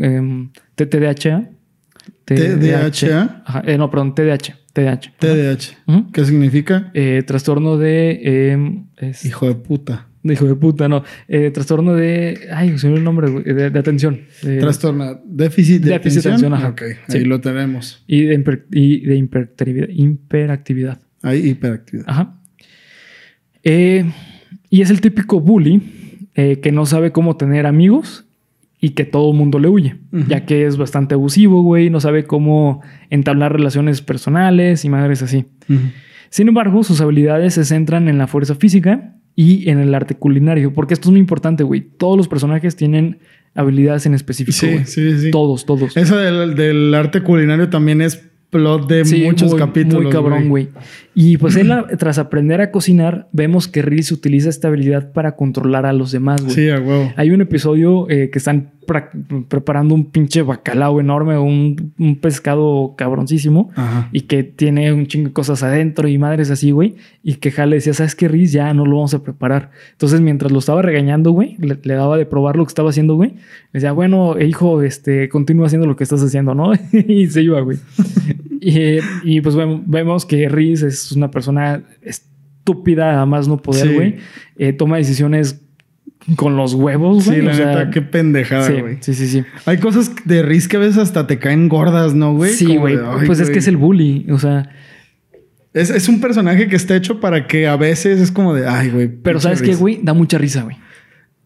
[0.00, 1.50] em, TTDHA.
[2.24, 3.42] TDHA.
[3.44, 4.14] Ajá, eh, no, perdón.
[4.14, 4.54] TDAH.
[4.72, 5.12] TDAH.
[5.86, 6.12] Ujú.
[6.12, 6.90] ¿Qué significa?
[6.94, 8.50] Eh, trastorno de.
[8.52, 10.08] em, es- Hijo de puta.
[10.32, 11.02] Hijo de puta, no.
[11.28, 12.48] Eh, trastorno de.
[12.52, 13.44] Ay, se me el nombre, güey.
[13.44, 14.20] De, de atención.
[14.42, 15.20] De- Trastorno.
[15.24, 16.52] Déficit de Déficit de atención.
[16.52, 16.68] atención, ajá.
[16.68, 17.18] Ok, Sí.
[17.18, 18.02] ahí lo tenemos.
[18.06, 19.88] y de, hiper- y de hiperactividad.
[19.88, 21.00] hiperactividad.
[21.22, 22.04] Hay hiperactividad.
[22.08, 22.34] Ajá.
[23.64, 24.04] Eh,
[24.70, 25.82] y es el típico bully
[26.34, 28.26] eh, que no sabe cómo tener amigos
[28.80, 29.96] y que todo el mundo le huye,
[30.28, 35.46] ya que es bastante abusivo, güey, no sabe cómo entablar relaciones personales y madres así.
[36.28, 40.72] Sin embargo, sus habilidades se centran en la fuerza física y en el arte culinario,
[40.72, 41.82] porque esto es muy importante, güey.
[41.82, 43.18] Todos los personajes tienen
[43.54, 45.30] habilidades en específico, Sí, sí, sí.
[45.30, 45.96] Todos, todos.
[45.96, 50.02] Eso del, del arte culinario también es plot de Sí, muchos muy- capítulos.
[50.04, 50.68] Muy cabrón, güey.
[51.18, 55.34] Y pues él, a- tras aprender a cocinar, vemos que Reese utiliza esta habilidad para
[55.34, 56.54] controlar a los demás, güey.
[56.54, 57.10] Sí, a huevo.
[57.16, 58.72] Hay un episodio eh, que están
[59.48, 63.70] preparando un pinche bacalao enorme, un, un pescado cabroncísimo.
[63.74, 64.10] Ajá.
[64.12, 66.96] Y que tiene un chingo de cosas adentro y madres así, güey.
[67.22, 68.52] Y que Hal le decía, ¿sabes qué, Riz?
[68.52, 69.70] Ya no lo vamos a preparar.
[69.92, 73.14] Entonces, mientras lo estaba regañando, güey, le, le daba de probar lo que estaba haciendo,
[73.14, 73.30] güey.
[73.30, 73.40] Le
[73.72, 76.72] decía, bueno, hijo, este, continúa haciendo lo que estás haciendo, ¿no?
[76.92, 77.78] y se iba, güey.
[78.60, 83.88] Y, y, pues vem- vemos que Riz es una persona estúpida, a más no poder,
[83.88, 83.94] Sí.
[83.94, 84.16] güey.
[84.58, 85.60] Eh, toma decisiones
[86.36, 87.42] con los huevos, Sí, güey.
[87.42, 88.96] la o sea, neta, qué pendejada, sí, güey.
[89.00, 89.44] sí, sí, sí.
[89.64, 92.52] Hay cosas de Riz que a veces hasta te caen gordas, ¿no, güey?
[92.52, 92.98] Sí, güey.
[93.26, 94.68] Pues es que es el bully, o sea...
[95.72, 98.88] Es, es un personaje que está hecho para que a veces es como de, ay,
[98.88, 99.08] güey.
[99.08, 99.78] Pero ¿sabes qué, Riz.
[99.78, 100.00] güey?
[100.02, 100.78] Da mucha risa, güey.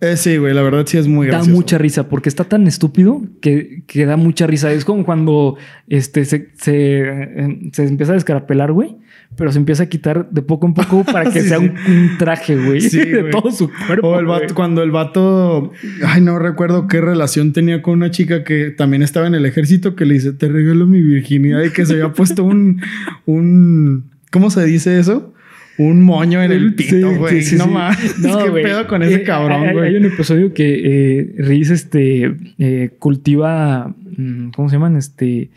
[0.02, 1.54] Eh, sí, güey, la verdad sí es muy Da gracioso.
[1.56, 4.72] mucha risa porque está tan estúpido que, que da mucha risa.
[4.72, 5.56] Es como cuando
[5.88, 8.96] este, se, se, eh, se empieza a descarapelar, güey,
[9.36, 11.64] pero se empieza a quitar de poco en poco para que Sí, sea sí.
[11.86, 13.30] Un, un traje, güey, Sí, de güey.
[13.30, 14.08] todo su cuerpo.
[14.08, 14.54] O el vato, güey.
[14.54, 15.70] cuando el vato,
[16.06, 19.96] ay, no recuerdo qué relación tenía con una chica que también estaba en el ejército
[19.96, 22.80] que le dice, te regalo mi virginidad y que se había puesto un,
[23.26, 25.34] un, ¿cómo se dice eso?
[25.82, 27.42] Un moño en el pito, güey.
[27.42, 28.18] sí, sí, no mames.
[28.18, 28.62] No, ¿Qué güey.
[28.64, 29.88] pedo con ese Eh, cabrón, güey?
[29.88, 30.80] hay un episodio que
[31.20, 34.96] eh, Riz este, eh, cultiva, mm, ¿cómo se llaman?
[34.96, 35.50] Este,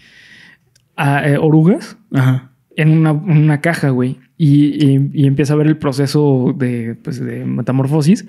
[0.98, 1.98] eh, orugas.
[2.14, 2.50] Ajá.
[2.76, 4.18] en una, una caja, güey.
[4.36, 8.26] Y, y- y empieza a ver el proceso de, pues, de metamorfosis.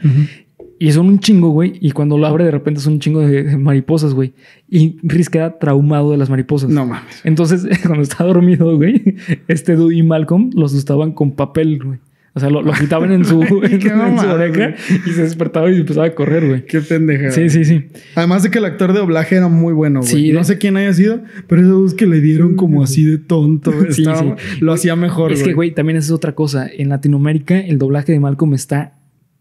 [0.78, 1.74] Y son un chingo, güey.
[1.80, 4.34] Y cuando lo abre, de repente son un chingo de, mariposas, güey.
[4.68, 6.70] Y Riz queda traumado de las mariposas.
[6.70, 7.20] No mames.
[7.24, 9.16] Entonces, cuando está dormido, güey,
[9.48, 11.98] este Dude y Malcolm lo asustaban con papel, güey.
[12.36, 13.80] O sea, lo, lo quitaban en su, en,
[14.18, 14.74] su oreja
[15.06, 16.66] y se despertaba y empezaba a correr, güey.
[16.66, 17.30] Qué pendeja.
[17.30, 17.84] Sí, sí, sí.
[18.16, 20.10] Además de que el actor de doblaje era muy bueno, güey.
[20.10, 23.18] Sí, no de- sé quién haya sido, pero esos que le dieron como así de
[23.18, 23.72] tonto.
[23.90, 24.60] Sí, estaba- sí.
[24.60, 26.66] Lo hacía mejor, es que, güey, también es otra cosa.
[26.66, 28.93] En Latinoamérica, el doblaje de Malcolm está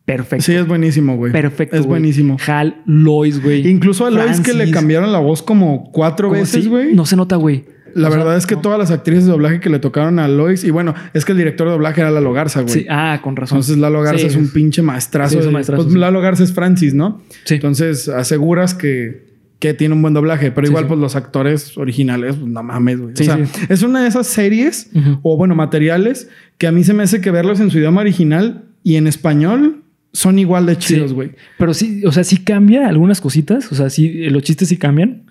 [0.05, 0.43] perfecto.
[0.45, 1.31] Sí, es buenísimo, güey.
[1.31, 1.75] Perfecto.
[1.75, 1.89] Es güey.
[1.99, 2.37] buenísimo.
[2.47, 3.67] Hal, Lois, güey.
[3.67, 6.93] Incluso a Lois que le cambiaron la voz como cuatro veces, güey.
[6.93, 7.65] No se nota, güey.
[7.95, 8.61] La O sea, verdad es que no.
[8.61, 11.37] todas las actrices de doblaje que le tocaron a Lois, y bueno, es que el
[11.37, 12.73] director de doblaje era Lalo Garza, güey.
[12.73, 13.57] Sí, ah, con razón.
[13.57, 15.33] Entonces Lalo Garza Sí, es un pinche maestrazo.
[15.33, 15.95] Sí, es un de- maestrazo, pues.
[15.95, 17.21] Lalo Garza es Francis, ¿no?
[17.43, 17.53] Sí.
[17.55, 22.51] Entonces aseguras que, que tiene un buen doblaje, pero igual pues los actores originales, pues
[22.51, 23.13] no mames, güey.
[23.13, 23.37] O sea,
[23.69, 24.89] es una de esas series
[25.21, 28.63] o bueno, materiales que a mí se me hace que verlos en su idioma original
[28.81, 29.82] y en español
[30.13, 31.15] son igual de chidos, Sí.
[31.15, 31.31] güey.
[31.57, 33.71] Pero sí, o sea, sí cambia algunas cositas.
[33.71, 35.23] O sea, sí, los chistes sí cambian.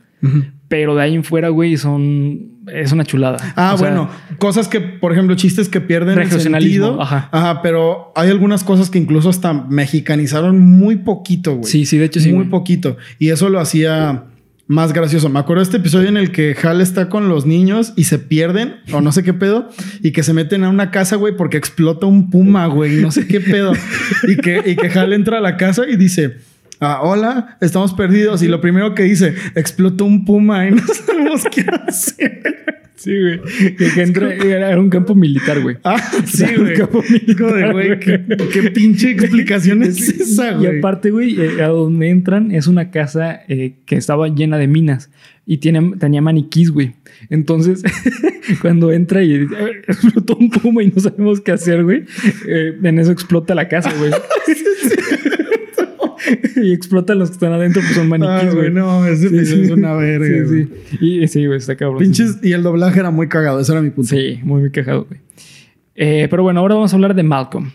[0.69, 2.53] Pero de ahí en fuera, güey, son.
[2.73, 3.39] Es una chulada.
[3.57, 7.01] Ah, O sea, bueno, cosas que, por ejemplo, chistes que pierden el sentido.
[7.03, 7.61] ajá.
[7.63, 11.65] pero hay algunas cosas que incluso hasta mexicanizaron muy poquito, güey.
[11.65, 12.33] Sí, sí, de hecho sí.
[12.33, 12.97] muy poquito.
[13.19, 14.25] Y eso lo hacía
[14.73, 15.29] más gracioso.
[15.29, 18.19] Me acuerdo de este episodio en el que Hal está con los niños y se
[18.19, 19.69] pierden, o no sé qué pedo,
[20.03, 23.27] y que se meten a una casa, güey, porque explota un puma, güey, no sé
[23.27, 23.75] qué pedo.
[24.27, 26.39] y, que, y que Hal entra a la casa y dice.
[26.81, 28.43] Ah, hola, estamos perdidos.
[28.43, 32.82] Y lo primero que dice, explotó un puma y no sabemos qué hacer.
[33.03, 33.41] Sí, güey.
[33.77, 35.77] Que, entra- era un campo militar, güey.
[35.85, 36.75] Ah, sí, Un güey.
[36.77, 38.21] campo de güey, ¿qué,
[38.53, 40.79] qué pinche explicación es esa, Y güey.
[40.79, 45.11] aparte, güey, eh, a donde entran es una casa eh, que estaba llena de minas
[45.47, 46.93] y tiene, tenía maniquís, güey.
[47.29, 47.83] Entonces,
[48.63, 49.49] cuando entra y eh,
[49.89, 52.05] explotó un puma y no sabemos qué hacer, güey,
[52.47, 54.13] eh, en eso explota la casa, güey.
[56.63, 59.57] y explotan los que están adentro, pues son Ah, maniquís, güey, no, ese Sí, episodio
[59.65, 59.71] sí.
[59.71, 60.49] es una verga.
[60.49, 60.65] Sí,
[60.99, 60.99] sí.
[61.23, 61.99] Y sí, güey, está cabrón.
[61.99, 64.11] Pinches, y el doblaje era muy cagado, ese era mi punto.
[64.15, 65.21] Sí, muy, muy quejado, güey.
[65.95, 67.71] Eh, pero bueno, ahora vamos a hablar de Malcolm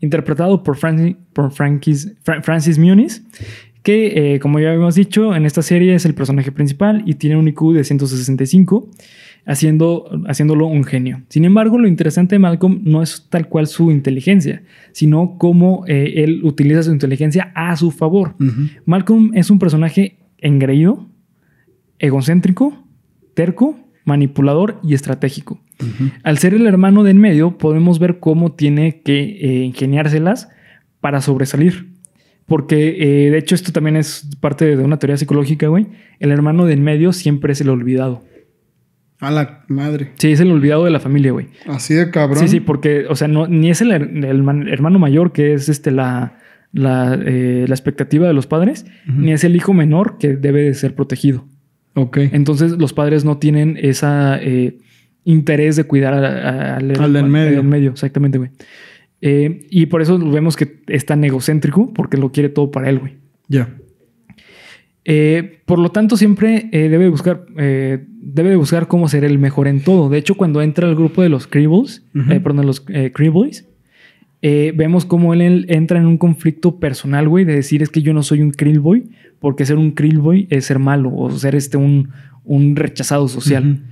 [0.00, 3.22] interpretado por, Francis, por Frankis- Fra- Francis Muniz,
[3.82, 7.36] que eh, como ya habíamos dicho, en esta serie es el personaje principal y tiene
[7.36, 8.90] un IQ de 165.
[9.46, 11.22] Haciendo, haciéndolo un genio.
[11.28, 16.24] Sin embargo, lo interesante de Malcolm no es tal cual su inteligencia, sino cómo eh,
[16.24, 18.34] él utiliza su inteligencia a su favor.
[18.84, 21.08] Malcolm es un personaje engreído,
[21.98, 22.84] egocéntrico,
[23.34, 25.60] terco, manipulador y estratégico.
[26.22, 30.48] Al ser el hermano de en medio, podemos ver cómo tiene que eh, ingeniárselas
[31.00, 31.94] para sobresalir.
[32.46, 35.86] Porque, eh, de hecho, esto también es parte de una teoría psicológica, güey.
[36.20, 38.22] El hermano de en medio siempre es el olvidado.
[39.20, 40.12] A la madre.
[40.16, 41.46] Sí, es el olvidado de la familia, güey.
[41.66, 42.38] Así de cabrón.
[42.38, 46.38] Sí, sí, porque, o sea, no, ni es el, hermano mayor, que es este la,
[46.72, 50.94] la, eh, expectativa de los padres, ni es el hijo menor que debe de ser
[50.94, 51.46] protegido.
[51.94, 52.18] Ok.
[52.32, 54.78] Entonces, los padres no tienen esa eh,
[55.24, 56.24] interés de cuidar al,
[56.98, 57.62] al del medio.
[57.62, 58.50] medio, exactamente, güey.
[59.22, 62.98] Eh, y por eso vemos que es tan egocéntrico, porque lo quiere todo para él,
[62.98, 63.16] güey.
[63.48, 63.76] Ya.
[65.08, 69.68] Eh, por lo tanto, siempre eh, debe, buscar, debe de buscar cómo ser el mejor
[69.68, 70.08] en todo.
[70.08, 73.68] De hecho, cuando entra al grupo de los Creebles, perdón, los Creeboys,
[74.42, 78.24] vemos cómo él entra en un conflicto personal, güey, de decir es que yo no
[78.24, 79.04] soy un Creelboy,
[79.38, 82.10] porque ser un Creelboy es ser malo o ser este un,
[82.42, 83.84] un rechazado social.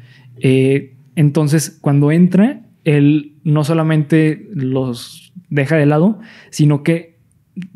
[1.15, 6.19] entonces, cuando entra, él no solamente los deja de lado,
[6.51, 7.14] sino que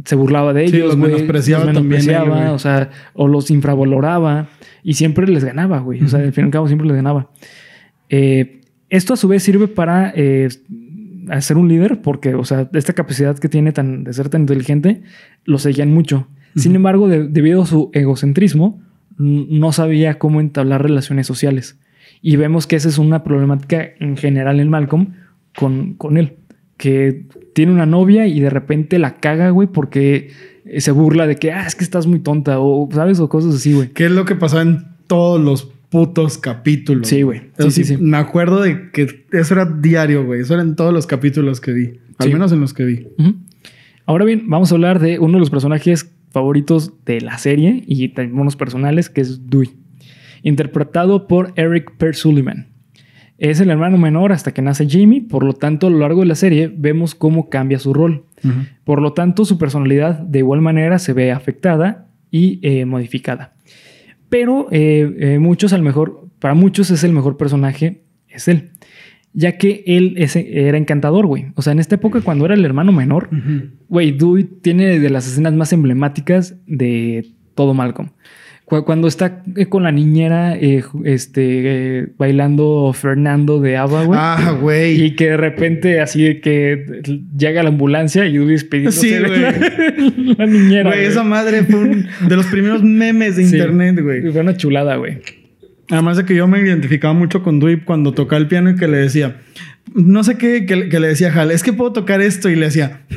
[0.05, 2.11] se burlaba de ellos, los menospreciaba, también
[2.51, 4.49] o sea, o los infravaloraba
[4.83, 6.03] y siempre les ganaba, güey.
[6.03, 7.31] O sea, al fin y al cabo siempre les ganaba.
[8.09, 8.61] Eh,
[8.91, 10.49] esto a su vez sirve para eh,
[11.41, 15.03] ser un líder porque, o sea, esta capacidad que tiene tan, de ser tan inteligente,
[15.45, 16.27] lo seguían mucho.
[16.57, 18.83] Sin embargo, debido a su egocentrismo,
[19.17, 21.79] no sabía cómo entablar relaciones sociales.
[22.21, 25.15] Y vemos que esa es una problemática en general en Malcolm
[25.55, 26.37] con, con él.
[26.79, 30.31] Que tiene una novia y de repente la caga, güey, porque
[30.79, 33.21] se burla de que, ah, es que estás muy tonta o, ¿sabes?
[33.21, 33.91] O cosas así, güey.
[33.91, 37.09] ¿Qué es lo que pasaba en todos los putos capítulos?
[37.09, 37.43] Sí, güey.
[37.59, 40.41] Sí, sí, sí, Me acuerdo de que eso era diario, güey.
[40.41, 41.93] Eso era en todos los capítulos que vi.
[42.17, 43.09] Al menos en los que vi.
[44.07, 48.09] Ahora bien, vamos a hablar de uno de los personajes favoritos de la serie y
[48.09, 49.71] también unos personales, que es Dewey
[50.43, 52.69] interpretado por Eric Persullivan.
[53.39, 56.27] Es el hermano menor hasta que nace Jamie, por lo tanto a lo largo de
[56.27, 58.25] la serie vemos cómo cambia su rol.
[58.85, 63.55] Por lo tanto su personalidad de igual manera se ve afectada y eh, modificada.
[64.29, 68.71] Pero eh, eh, muchos, al mejor, para muchos es el mejor personaje, es él.
[69.33, 71.47] Ya que él era encantador, güey.
[71.55, 73.31] O sea, en esta época cuando era el hermano menor,
[73.89, 78.11] güey, Dewey tiene de las escenas más emblemáticas de todo Malcolm.
[78.69, 84.19] Cuando está eh, con la niñera eh, este, eh, bailando Fernando de Ava, güey.
[84.21, 85.03] Ah, güey.
[85.05, 86.85] Y que de repente así de que
[87.35, 90.35] llega la ambulancia y Dewey despidiéndose sí, güey.
[90.37, 90.91] la, niñera.
[90.91, 94.31] Güey, esa madre fue un de los primeros memes de internet, güey.
[94.31, 95.19] Fue una chulada, güey.
[95.91, 98.87] Además de que yo me identificaba mucho con Dewey cuando tocaba el piano y que
[98.87, 99.37] le decía,
[99.95, 103.01] no sé qué, que, le decía Hal, es que puedo tocar esto y le decía,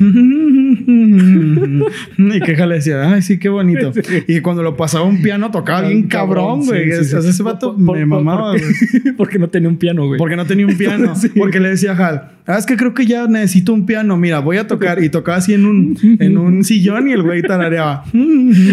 [2.18, 3.92] y que le decía, ay, sí, qué bonito.
[4.28, 6.90] Y cuando lo pasaba un piano tocaba bien cabrón, güey.
[6.90, 8.64] ese vato me mamaba, güey.
[9.18, 10.18] Porque no tenía un piano, güey.
[10.18, 11.14] Porque no tenía un piano.
[11.36, 14.18] Porque le decía a Hal, ah, es que creo que ya necesito un piano.
[14.18, 15.04] Mira, voy a tocar.
[15.04, 18.06] Y tocaba así en un, en un sillón y el güey tarareaba.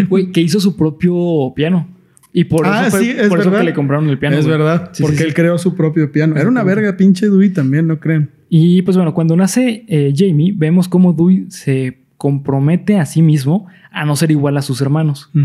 [0.09, 1.89] Güey, que hizo su propio piano.
[2.33, 4.37] Y por ah, eso, por eso que le compraron el piano.
[4.37, 6.37] Es verdad, porque él creó su propio piano.
[6.37, 8.31] Era una verga, pinche Dewey también, ¿no creen?
[8.51, 13.67] Y pues bueno, cuando nace eh, Jamie, vemos cómo Dewey se compromete a sí mismo
[13.91, 15.31] a no ser igual a sus hermanos.
[15.33, 15.45] Mm.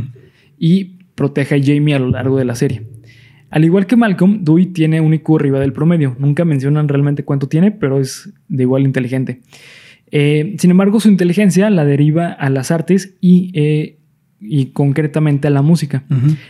[0.58, 2.88] Y protege a Jamie a lo largo de la serie.
[3.50, 6.16] Al igual que Malcolm, Dewey tiene un IQ arriba del promedio.
[6.20, 9.42] Nunca mencionan realmente cuánto tiene, pero es de igual inteligente.
[10.12, 14.00] Eh, sin embargo, su inteligencia la deriva a las artes y eh,
[14.46, 16.04] y concretamente a la música.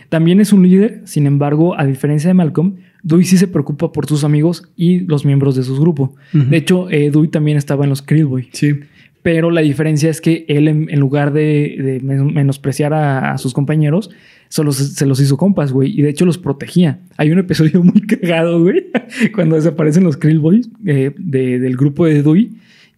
[0.08, 4.06] También es un líder, sin embargo, a diferencia de Malcolm, Dewey sí se preocupa por
[4.06, 6.14] sus amigos y los miembros de su grupo.
[6.32, 8.80] De hecho, eh, Dewey también estaba en los Creed Sí.
[9.24, 14.10] Pero la diferencia es que él, en, lugar de, menospreciar a, sus compañeros,
[14.50, 15.98] solo se, los hizo compas, güey.
[15.98, 17.00] Y de hecho los protegía.
[17.16, 18.84] Hay un episodio muy cagado, güey,
[19.34, 22.50] cuando desaparecen los Krill Boys eh, del grupo de Dewey.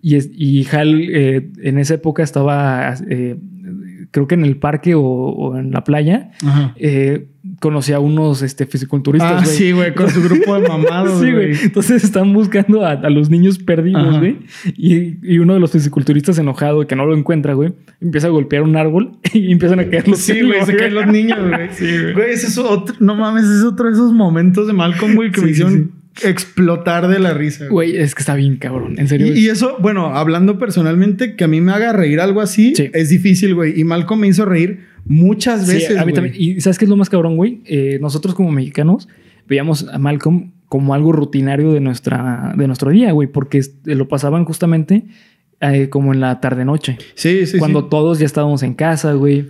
[0.02, 2.96] Y, y Hal eh, en esa época estaba
[4.16, 6.30] creo que en el parque o, en la playa,
[6.76, 7.26] eh,
[7.60, 9.42] conocí a unos este, fisiculturistas.
[9.42, 11.20] Ah, sí, güey, con su grupo de mamados.
[11.22, 11.52] sí, güey.
[11.62, 14.38] Entonces están buscando a, los niños perdidos, güey.
[14.74, 18.76] Y, uno de los fisiculturistas enojado que no lo encuentra, güey, empieza a golpear un
[18.76, 21.68] árbol y empiezan a caer los Sí, güey, se caen los niños, güey.
[21.76, 22.30] Sí, güey.
[22.30, 25.50] ese es otro, no mames, es otro de esos momentos de Malcolm, güey, que me
[25.50, 27.66] hicieron explotar de la risa.
[27.68, 29.34] Güey, es que está bien cabrón, en serio.
[29.34, 33.54] Y, eso, bueno, hablando personalmente, que a mí me haga reír algo así, es difícil,
[33.54, 33.78] güey.
[33.78, 35.96] Y Malcolm me hizo reír muchas veces.
[35.96, 36.34] a mí también.
[36.36, 37.60] Y ¿sabes qué es lo más cabrón, güey?
[37.64, 39.08] Eh, nosotros como mexicanos
[39.48, 44.44] veíamos a Malcolm como algo rutinario de, nuestra, de nuestro día, güey, porque lo pasaban
[44.44, 45.04] justamente
[45.60, 46.98] eh, como en la tarde-noche.
[47.14, 49.46] Sí, sí, Cuando todos ya estábamos en casa, güey.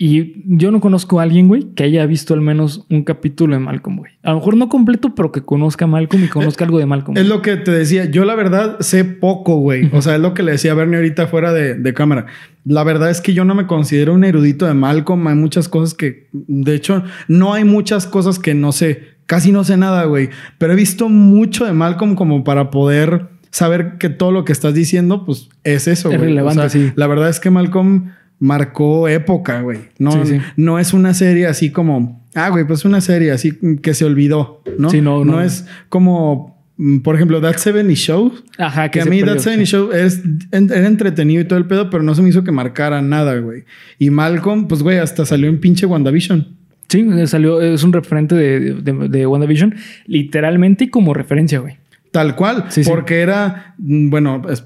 [0.00, 3.58] Y yo no conozco a alguien, güey, que haya visto al menos un capítulo de
[3.58, 4.12] Malcolm, güey.
[4.22, 7.18] A lo mejor no completo, pero que conozca a Malcolm y conozca algo de Malcolm.
[7.18, 8.04] Es lo que te decía.
[8.04, 9.90] Yo, la verdad, sé poco, güey.
[9.92, 12.26] O sea, es lo que le decía a Bernie ahorita fuera de, de, cámara.
[12.64, 15.26] La verdad es que yo no me considero un erudito de Malcolm.
[15.26, 19.02] Hay muchas cosas que, de hecho, no hay muchas cosas que no sé.
[19.26, 20.30] Casi no sé nada, güey.
[20.58, 24.74] Pero he visto mucho de Malcolm como para poder saber que todo lo que estás
[24.74, 26.20] diciendo, pues es eso, güey.
[26.20, 26.92] Es relevante, sí.
[26.94, 29.80] La verdad es que Malcolm marcó época, güey.
[29.98, 30.22] No,
[30.56, 34.62] no es una serie así como, ah, güey, pues una serie así que se olvidó,
[34.78, 34.90] ¿no?
[34.90, 35.32] Sí, no, no.
[35.32, 38.32] no es como, mm, por ejemplo, That 70 Show.
[38.58, 40.22] Ajá, que, a mí That 70 Show es,
[40.52, 43.64] era entretenido y todo el pedo, pero no se me hizo que marcara nada, güey.
[43.98, 46.56] Y Malcolm, pues, güey, hasta salió en pinche WandaVision.
[46.88, 49.74] Sí, salió, es un referente de, de, de WandaVision,
[50.06, 51.76] literalmente y como referencia, güey.
[52.12, 54.64] Tal cual, porque era, mm, bueno, es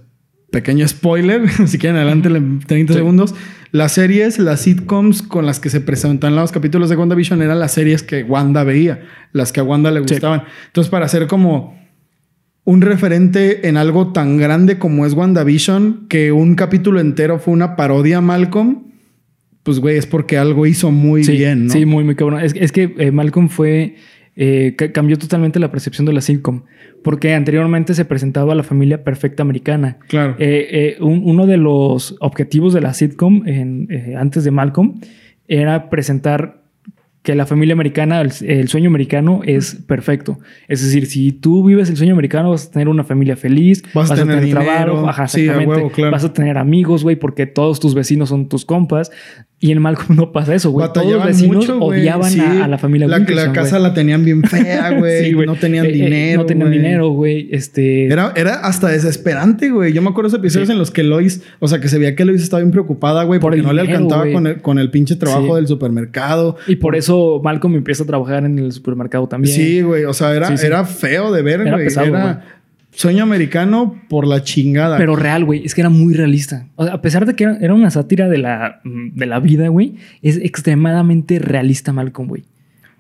[0.53, 2.31] pequeño spoiler, si quieren adelante
[2.65, 3.35] 30 segundos.
[3.73, 7.73] Las series, las sitcoms con las que se presentan los capítulos de WandaVision eran las
[7.73, 9.01] series que Wanda veía,
[9.33, 10.45] las que a Wanda le gustaban.
[10.67, 11.81] Entonces, para hacer como
[12.65, 17.75] un referente en algo tan grande como es WandaVision, que un capítulo entero fue una
[17.75, 18.93] parodia a Malcolm,
[19.63, 21.73] pues güey, es porque algo hizo muy bien, ¿no?
[21.73, 22.41] Sí, muy, muy cabrón.
[22.41, 23.97] Es, es que eh, Malcolm fue
[24.35, 26.63] eh, cambió totalmente la percepción de la sitcom,
[27.05, 29.99] porque anteriormente se presentaba la familia perfecta americana.
[30.09, 30.37] Claro.
[30.39, 35.01] Eh, eh, uno de los objetivos de la sitcom en, antes de Malcolm
[35.49, 36.63] era presentar
[37.23, 40.39] que la familia americana, el, sueño americano es perfecto.
[40.67, 44.11] Es decir, si tú vives el sueño americano, vas a tener una familia feliz, vas,
[44.11, 49.13] a tener, trabajo, vas a tener amigos, güey, porque todos tus vecinos son tus compas.
[49.63, 50.89] Y en Malcolm no pasa eso, güey.
[50.93, 55.33] Todos los vecinos odiaban a, la familia La, la casa la tenían bien fea, güey.
[55.47, 56.41] no tenían eh, eh, dinero.
[56.41, 57.49] no tenían dinero, güey.
[57.53, 58.07] Este...
[58.07, 59.93] Era, era hasta desesperante, güey.
[59.93, 62.25] Yo me acuerdo de episodios en los que Lois, o sea, que se veía que
[62.25, 65.55] Lois estaba bien preocupada, güey, porque no le alcanzaba con el, con el pinche trabajo
[65.55, 66.57] del supermercado.
[66.67, 69.55] Y por, eso Malcolm empieza a trabajar en el supermercado también.
[69.55, 70.07] Sí, güey.
[70.07, 71.87] O sea, era, era feo de ver, güey.
[71.87, 72.43] Era,
[72.95, 74.99] Sueño americano por la chingada.
[74.99, 75.65] Pero real, güey.
[75.65, 76.69] Es que era muy realista.
[76.77, 81.39] a pesar de que era, una sátira de la, de la vida, güey, es extremadamente
[81.39, 82.45] realista Malcolm, güey.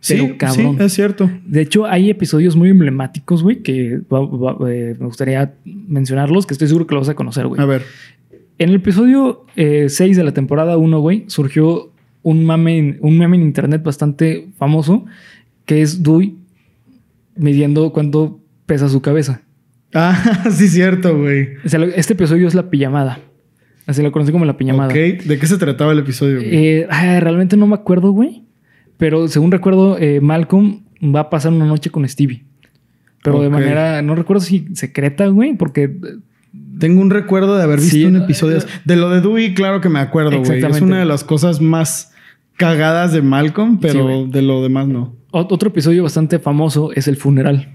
[0.01, 0.79] Sí, cabrón.
[0.79, 1.31] sí, es cierto.
[1.47, 6.89] De hecho, hay episodios muy emblemáticos, güey, que eh, me gustaría mencionarlos, que estoy seguro
[6.89, 7.61] que lo vas a conocer, güey.
[7.61, 7.83] A ver.
[8.59, 13.37] En el episodio 6 eh, de la temporada 1, güey, surgió un meme, un meme
[13.37, 15.05] en internet bastante famoso,
[15.67, 16.37] que es Dewey
[17.37, 19.43] midiendo cuánto pesa su cabeza.
[19.95, 21.51] Ah, sí, cierto, güey.
[21.65, 23.21] este episodio es la pijamada.
[23.87, 24.89] Así lo conocí como la pijamada.
[24.89, 26.41] Ok, ¿de qué se trataba el episodio?
[26.43, 28.45] Eh, realmente no me acuerdo, güey.
[28.97, 32.45] Pero según recuerdo, eh, Malcolm va a pasar una noche con Stevie.
[33.23, 35.85] Pero de manera, no recuerdo si secreta, güey, porque...
[35.85, 36.19] Eh,
[36.79, 38.59] Tengo un recuerdo de haber visto un episodio.
[38.85, 40.65] De lo de Dewey, claro que me acuerdo, güey.
[40.65, 42.13] Es una de las cosas más
[42.57, 45.17] cagadas de Malcolm, pero de lo demás no.
[45.31, 47.69] Otro episodio bastante famoso es el funeral.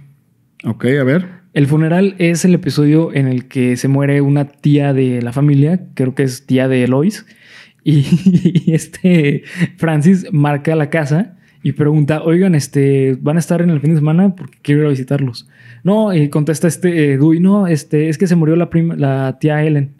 [0.64, 1.28] Ok, a ver.
[1.54, 5.88] El funeral es el episodio en el que se muere una tía de la familia,
[5.94, 7.26] creo que es tía de Elois,
[7.84, 9.44] y, este
[9.78, 13.98] Francis marca la casa y pregunta, oigan, este, ¿van a estar en el fin de
[13.98, 14.36] semana?
[14.36, 15.48] Porque quiero ir a visitarlos.
[15.84, 19.64] No, y contesta este eh, no, este, es que se murió la, prima, la tía
[19.64, 19.94] Ellen.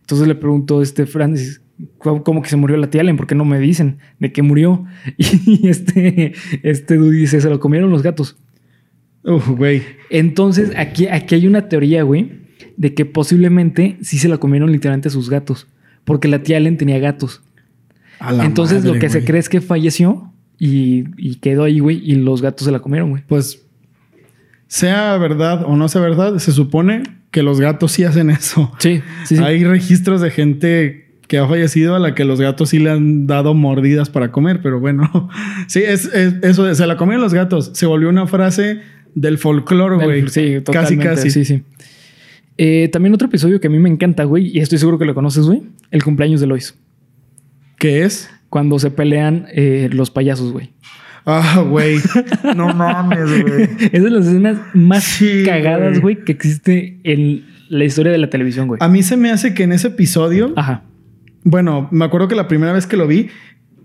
[0.00, 1.62] Entonces le pregunto, este Francis,
[1.98, 3.16] ¿cómo que se murió la tía Ellen?
[3.16, 4.84] ¿Por qué no me dicen de qué murió?
[5.18, 6.32] Y este,
[6.62, 8.38] este dice, se lo comieron los gatos.
[9.26, 9.82] Uf, güey.
[10.08, 12.30] Entonces, aquí, aquí hay una teoría, güey,
[12.76, 15.66] de que posiblemente sí se la comieron literalmente a sus gatos.
[16.04, 17.42] Porque la tía Allen tenía gatos.
[18.20, 22.64] Entonces, lo que se cree es que falleció y, quedó ahí, güey, y los gatos
[22.64, 23.24] se la comieron, güey.
[23.26, 23.66] Pues,
[24.68, 28.72] sea verdad o no sea verdad, se supone que los gatos sí hacen eso.
[28.78, 29.42] Sí, sí, sí.
[29.42, 33.26] Hay registros de gente que ha fallecido a la que los gatos sí le han
[33.26, 35.28] dado mordidas para comer, pero bueno,
[35.66, 37.72] sí, es, eso, se la comieron los gatos.
[37.74, 38.80] Se volvió una frase
[39.16, 40.28] del folclore, güey.
[40.28, 41.04] Sí, totalmente.
[41.04, 41.30] Casi, casi.
[41.30, 41.62] Sí, sí.
[42.58, 45.14] Eh, también otro episodio que a mí me encanta, güey, y estoy seguro que lo
[45.14, 45.62] conoces, güey.
[45.90, 46.76] El cumpleaños de Lois.
[47.78, 48.30] ¿Qué es?
[48.50, 50.70] Cuando se pelean eh, los payasos, güey.
[51.24, 51.98] Ah, güey.
[52.54, 53.68] No mames, güey.
[53.92, 58.68] es de las escenas más cagadas, güey, que existe en la historia de la televisión,
[58.68, 58.78] güey.
[58.82, 60.52] A mí se me hace que en ese episodio.
[60.56, 60.84] Ajá.
[61.42, 63.28] Bueno, me acuerdo que la primera vez que lo vi,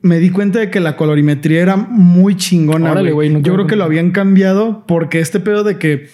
[0.02, 2.94] me di cuenta de que la colorimetría era muy chingona.
[3.12, 3.42] güey.
[3.42, 6.10] yo creo que lo habían cambiado porque este pedo de que.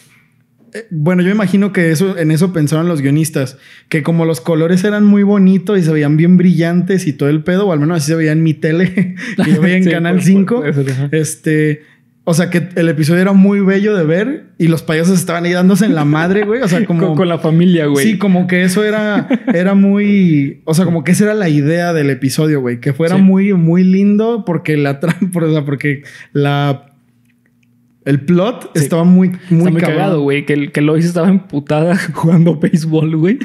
[0.73, 4.83] Eh, bueno, yo imagino que eso, en eso pensaron los guionistas, que como los colores
[4.83, 7.97] eran muy bonitos y se veían bien brillantes y todo el pedo, o al menos
[7.97, 10.63] así se veía en mi tele, que yo veía en Canal 5,
[11.11, 11.83] este,
[12.29, 15.53] O sea, que el episodio era muy bello de ver y los payasos estaban ahí
[15.53, 16.61] dándose en la madre, güey.
[16.61, 17.15] O sea, como.
[17.15, 18.05] Con, la familia, güey.
[18.05, 20.59] Sí, como que eso era, era muy.
[20.65, 22.81] O sea, como que esa era la idea del episodio, güey.
[22.81, 26.03] Que fuera muy, muy lindo porque la trampa, o sea, porque
[26.33, 26.91] la
[28.03, 30.45] el plot estaba muy, muy, Está muy cagado, güey.
[30.45, 33.39] Que, que Lois estaba emputada jugando béisbol, güey.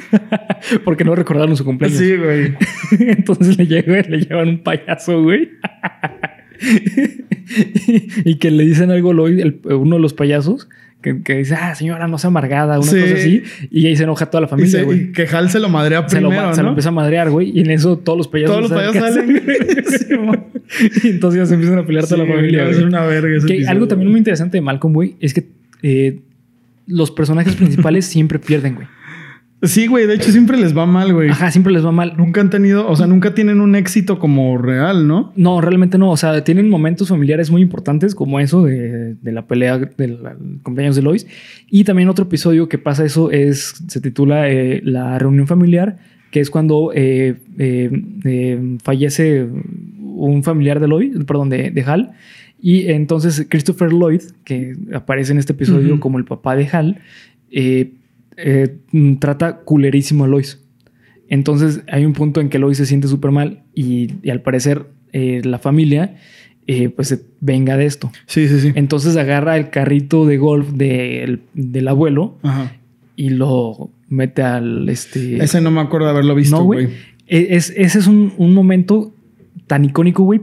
[0.82, 2.00] Porque no recordaron su cumpleaños.
[2.00, 2.56] Sí, güey.
[2.98, 5.50] Entonces le, le llevan un payaso, güey.
[8.24, 10.68] y que le dicen algo Lois, uno de los payasos,
[11.02, 13.42] que, dice, ah, señora, no sea amargada, una cosa así.
[13.70, 15.00] Y ahí se enoja toda la familia, güey.
[15.00, 17.50] Y, que Hal se lo madrea primero, se lo, Se lo empieza a madrear, güey.
[17.50, 18.56] Y en eso todos los payasos...
[18.56, 19.42] Todos los payasos salen.
[21.02, 23.88] y entonces ya se empiezan a pelear toda la familia, Es una verga que Algo
[23.88, 25.46] también muy interesante de Malcolm, güey, es que
[25.82, 26.20] eh,
[26.86, 28.86] los personajes principales siempre pierden, güey.
[29.62, 31.30] Sí, güey, de hecho siempre les va mal, güey.
[31.30, 32.14] Ajá, siempre les va mal.
[32.16, 35.32] Nunca han tenido, o sea, nunca tienen un éxito como real, ¿no?
[35.36, 36.10] No, realmente no.
[36.10, 40.18] O sea, tienen momentos familiares muy importantes como eso de, la pelea del
[40.64, 41.28] cumpleaños de Lois.
[41.70, 45.98] Y también otro episodio que pasa eso es, se titula eh, La reunión familiar,
[46.32, 49.46] que es cuando eh, eh, fallece
[50.00, 52.12] un familiar de Lois, perdón, de, Hal.
[52.60, 57.00] Y entonces Christopher Lloyd, que aparece en este episodio como el papá de Hal,
[57.52, 57.92] eh,
[58.42, 60.62] eh, mm, trata culerísimo a Lois.
[61.28, 65.40] Entonces hay un punto en que Lois se siente súper mal y, al parecer eh,
[65.44, 66.16] la familia
[66.66, 68.12] eh, pues se venga de esto.
[68.26, 68.72] Sí, sí, sí.
[68.74, 72.38] Entonces agarra el carrito de golf del abuelo
[73.16, 75.42] y lo mete al este.
[75.42, 76.88] Ese no me acuerdo de haberlo visto, güey.
[77.26, 79.14] E, es, ese es un, momento
[79.66, 80.40] tan icónico, güey,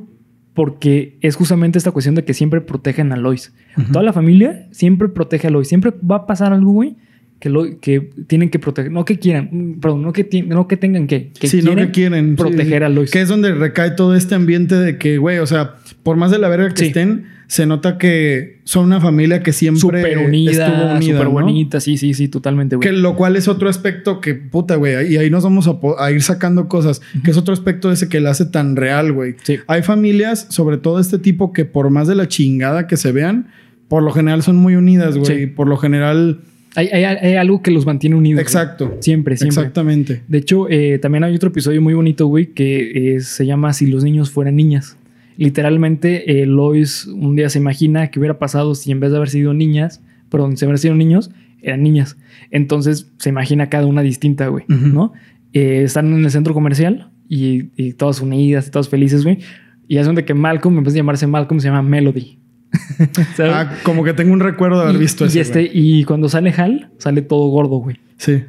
[0.54, 3.54] porque es justamente esta cuestión de que siempre protegen a Lois.
[3.92, 5.68] Toda la familia siempre protege a Lois.
[5.68, 6.98] Siempre va a pasar algo, güey,
[7.40, 11.08] que, lo, que tienen que proteger, no que quieran, perdón, no que, no que tengan
[11.08, 13.12] que, que, sí, quieren, no que quieren proteger a Lois.
[13.12, 16.40] Que es donde recae todo este ambiente de que, güey, o sea, por más de
[16.40, 20.96] la verga que estén, se nota que son una familia que siempre super unida, estuvo
[20.96, 22.88] unida, súper bonita, sí, sí, sí, totalmente, güey.
[22.88, 25.68] Que lo cual es otro aspecto que, puta, güey, y ahí nos vamos
[25.98, 29.36] a, ir sacando cosas, que es otro aspecto ese que le hace tan real, güey.
[29.68, 33.48] Hay familias, sobre todo este tipo, que por más de la chingada que se vean,
[33.88, 35.48] por lo general son muy unidas, güey.
[35.48, 36.42] Por lo general
[36.76, 37.04] hay,
[37.36, 38.42] algo que los mantiene unidos.
[38.42, 38.98] Exacto.
[39.00, 39.62] Siempre, siempre.
[39.62, 40.22] Exactamente.
[40.28, 43.88] De hecho, eh, también hay otro episodio muy bonito, güey, que eh, se llama Si
[43.88, 44.98] los niños fueran niñas.
[45.38, 49.30] Literalmente, eh, Lois un día se imagina que hubiera pasado si en vez de haber
[49.30, 52.18] sido niñas, perdón, si hubiera sido niños, eran niñas.
[52.52, 55.14] Entonces se imagina cada una distinta, güey, ¿no?
[55.52, 59.40] están en el centro comercial y, todas unidas y todas felices, güey.
[59.88, 62.39] Y es donde que Malcolm, en vez de llamarse Malcolm, se llama Melody.
[63.40, 65.38] ah, como que tengo un recuerdo de haber visto eso.
[65.38, 67.98] Y, este, y cuando sale Hal, sale todo gordo, güey.
[68.18, 68.44] Sí.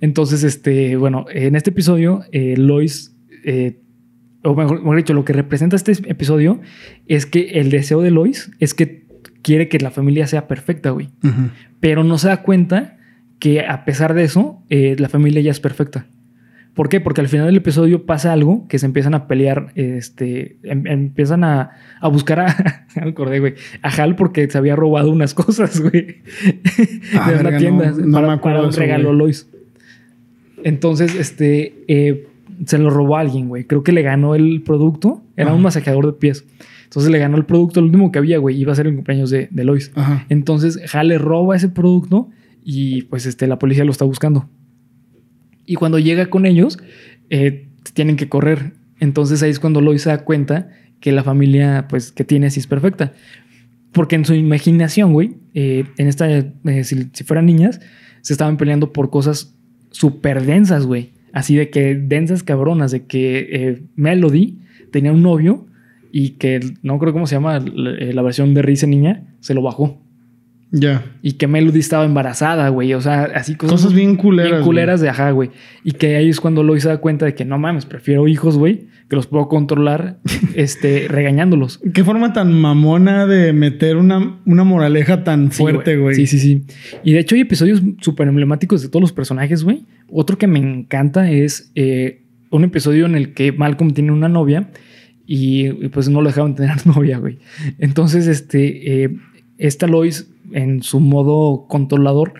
[0.00, 3.14] Entonces, este, bueno, en este episodio, eh, Lois,
[3.44, 3.80] eh,
[4.42, 6.60] o mejor, dicho, lo que representa este episodio
[7.06, 9.06] es que el deseo de Lois es que
[9.42, 11.08] quiere que la familia sea perfecta, güey.
[11.80, 12.96] Pero no se da cuenta
[13.38, 16.06] que a pesar de eso, eh, la familia ya es perfecta.
[16.76, 17.00] ¿Por qué?
[17.00, 21.42] Porque al final del episodio pasa algo que se empiezan a pelear, este, em, empiezan
[21.42, 21.70] a,
[22.12, 26.18] buscar a, me acordé, güey, a Hal porque se había robado unas cosas, güey,
[27.18, 29.48] ah, de una tienda para, un regalo Lois.
[30.64, 32.28] Entonces, este, eh,
[32.66, 33.64] se lo robó a alguien, güey.
[33.64, 35.22] Creo que le ganó el producto.
[35.34, 36.44] Era un masajeador de pies.
[36.84, 38.60] Entonces le ganó el producto, el último que había, güey.
[38.60, 39.92] Iba a ser el cumpleaños de, de Lois.
[40.28, 42.28] Entonces Hal le roba ese producto
[42.64, 44.48] y pues este, la policía lo está buscando.
[45.66, 46.78] Y cuando llega con ellos,
[47.28, 48.72] eh, tienen que correr.
[49.00, 52.60] Entonces ahí es cuando Lois se da cuenta que la familia pues, que tiene así
[52.60, 53.12] es perfecta.
[53.92, 57.80] Porque en su imaginación, güey, eh, en esta, eh, si, fueran niñas,
[58.22, 59.54] se estaban peleando por cosas
[59.90, 61.12] súper densas, güey.
[61.32, 64.58] Así de que densas cabronas, de que Melody
[64.90, 65.66] tenía un novio
[66.10, 70.00] y que no creo cómo se llama la, versión de Rice niña, se lo bajó.
[70.72, 71.04] Ya.
[71.22, 72.92] Y que Melody estaba embarazada, güey.
[72.94, 74.52] O sea, así cosas, cosas bien culeras.
[74.52, 75.50] Bien culeras de ajá, güey.
[75.84, 78.58] Y que ahí es cuando Lois se da cuenta de que no mames, prefiero hijos,
[78.58, 80.18] güey, que los puedo controlar,
[80.54, 81.80] este, regañándolos.
[81.94, 86.16] Qué forma tan mamona de meter una, una moraleja tan fuerte, güey.
[86.16, 86.64] Sí, sí, sí.
[87.04, 89.84] Y de hecho hay episodios súper emblemáticos de todos los personajes, güey.
[90.10, 94.70] Otro que me encanta es eh, un episodio en el que Malcolm tiene una novia
[95.26, 97.38] y, pues no lo dejaban tener novia, güey.
[97.78, 99.16] Entonces, este, eh,
[99.58, 102.34] esta Lois en su modo controlador,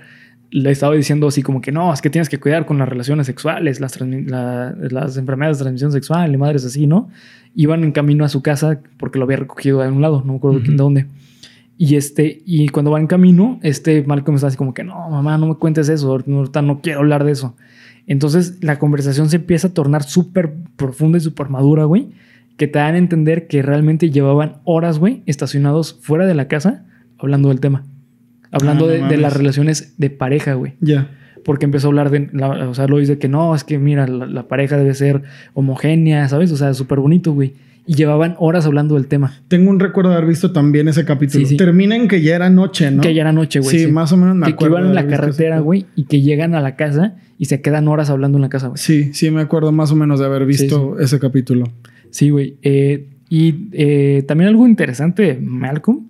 [0.51, 3.27] le estaba diciendo así como que no, es que tienes que cuidar con las relaciones
[3.27, 7.09] sexuales, las, las enfermedades de transmisión sexual y madres así, ¿no?
[7.55, 10.39] Iban en camino a su casa porque lo había recogido de un lado, no me
[10.39, 11.07] acuerdo de dónde.
[11.79, 15.37] Y este, y cuando va en camino, este Malcolm está así como que no, mamá,
[15.37, 17.55] no me cuentes eso, ahorita no quiero hablar de eso.
[18.07, 22.13] Entonces la conversación se empieza a tornar súper profunda y súper madura, güey,
[22.57, 26.87] que te dan a entender que realmente llevaban horas, güey, estacionados fuera de la casa
[27.19, 27.85] hablando del tema.
[28.53, 30.75] Hablando Ah, no de, las relaciones de pareja, güey.
[30.81, 31.11] Ya.
[31.45, 34.07] Porque empezó a hablar de, la- o sea, lo dice que no, es que mira,
[34.09, 35.23] la, la pareja debe ser
[35.55, 36.53] homogénea, ¿sabes?
[36.53, 37.55] O sea, súper bonito, güey.
[37.89, 39.33] Y llevaban horas hablando del tema.
[39.47, 41.45] Tengo un recuerdo de haber visto también ese capítulo.
[41.45, 41.57] Sí, sí.
[41.57, 43.01] Termina en que ya era noche, ¿no?
[43.01, 43.79] Que ya era noche, güey.
[43.79, 44.79] Sí, más o menos me que, que acuerdo.
[44.79, 47.87] iban de en la carretera, güey, y que llegan a la casa y se quedan
[47.87, 48.79] horas hablando en la casa, güey.
[48.79, 51.71] Sí, sí, me acuerdo más o menos de haber visto ese capítulo.
[52.11, 52.57] Sí, güey.
[52.63, 56.09] Eh, y eh, también algo interesante Malcolm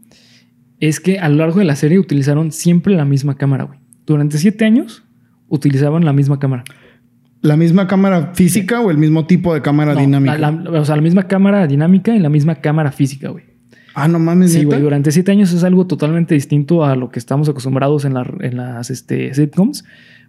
[0.81, 3.79] es que a lo largo de la serie utilizaron siempre la misma cámara, güey.
[4.07, 5.03] Durante siete años
[5.49, 6.65] utilizaban la misma cámara.
[7.43, 10.39] ¿La misma cámara física o el mismo tipo de cámara No, dinámica?
[10.39, 13.45] la- la- o sea, la misma cámara dinámica y la misma cámara física, güey.
[13.95, 14.81] Ah, no mames, Sí, güey.
[14.81, 18.57] Durante siete años es algo totalmente distinto a lo que estamos acostumbrados en, la- en
[18.57, 19.85] las este, sitcoms.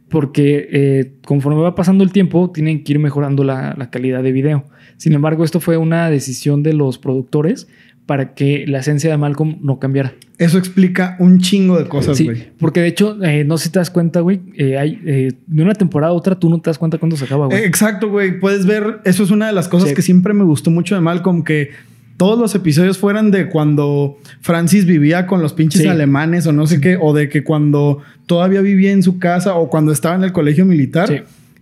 [0.10, 4.32] Porque eh, conforme va pasando el tiempo, tienen que ir mejorando la, la calidad de
[4.32, 4.64] video.
[4.96, 7.68] Sin embargo, esto fue una decisión de los productores
[8.08, 10.14] para que la esencia de Malcolm no cambiara.
[10.40, 12.48] Eso explica un chingo de cosas, Sí, güey.
[12.58, 15.64] porque de hecho, eh, no sé si te das cuenta, güey, eh, hay, eh, de
[15.64, 17.60] una temporada a otra tú no te das cuenta cuándo se acaba, güey.
[17.60, 18.40] Eh, Exacto, güey.
[18.40, 19.96] Puedes ver, eso es una de las cosas Sí.
[19.96, 21.72] que siempre me gustó mucho de Malcolm, que
[22.18, 25.88] todos los episodios fueran de cuando Francis vivía con los pinches Sí.
[25.88, 29.70] alemanes o no sé qué, o de que cuando todavía vivía en su casa o
[29.70, 31.08] cuando estaba en el colegio militar.
[31.10, 31.20] Sí.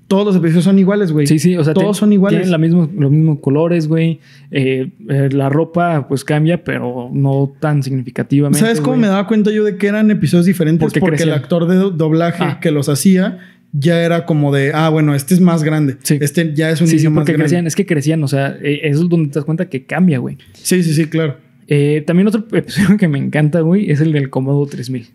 [0.08, 1.26] Todos los episodios son iguales, güey.
[1.26, 2.42] Sí, sí, o sea, todos son iguales.
[2.42, 4.20] Tienen la mismo, los mismos colores, güey.
[4.52, 8.60] Eh, eh, la ropa, pues cambia, pero no tan significativamente.
[8.60, 9.02] ¿Sabes cómo güey.
[9.02, 10.80] me daba cuenta yo de que eran episodios diferentes?
[10.86, 12.60] Porque Porque, el actor de do- doblaje Ah.
[12.60, 13.40] que los hacía
[13.72, 15.98] ya era como de, ah, bueno, este es más grande.
[16.04, 16.18] Sí.
[16.22, 17.44] Este ya es un Sí, sí, niño más porque grande.
[17.46, 20.20] crecían, es que crecían, o sea, eh, eso es donde te das cuenta que cambia,
[20.20, 20.38] güey.
[20.54, 21.38] Sí, sí, sí, claro.
[21.68, 25.08] Eh, también otro episodio que me encanta, güey, es el del Comodo 3000.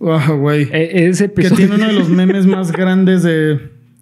[0.00, 0.68] Ah, güey.
[0.72, 3.58] Eh, ese que episodio tiene uno de los memes más grandes de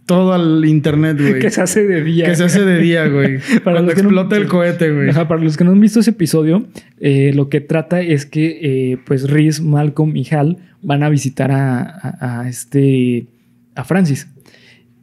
[0.07, 1.39] todo el internet, güey.
[1.41, 2.27] que se hace de día.
[2.27, 3.39] Que se hace de día, güey.
[3.65, 5.11] Para Cuando no- explota el cohete, güey.
[5.11, 6.67] Ajá, para los que no han visto ese episodio,
[7.01, 8.59] eh, lo que trata es que
[8.93, 13.27] eh, pues Reese, Malcolm y Hal van a visitar a, a- a este
[13.75, 14.29] a Francis.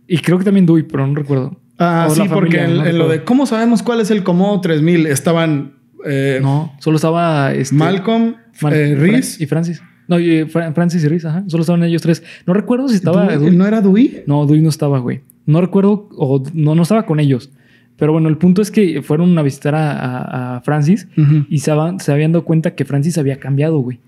[0.08, 1.60] Y creo que también Dewey, pero no recuerdo.
[1.80, 4.62] Ah, O sí, porque en, no en lo de cómo sabemos cuál es el Comodo
[4.62, 5.74] 3000 estaban
[6.06, 9.44] eh, No, solo estaba este, Malcolm, Mal- Reese.
[9.44, 9.82] y Francis.
[10.08, 11.44] No, y, eh, Fra- Francis y Reese, ajá.
[11.48, 12.24] Solo estaban ellos tres.
[12.46, 13.56] No recuerdo si estaba Dewey- Dewey.
[13.58, 14.24] ¿No era Dewey?
[14.28, 15.22] No, Dewey no estaba, güey.
[15.46, 17.50] No recuerdo, o no, no estaba con ellos.
[17.98, 21.08] Pero bueno, el punto es que fueron a visitar a, a- a Francis
[21.50, 24.00] y se habían dado cuenta que Francis había cambiado, güey.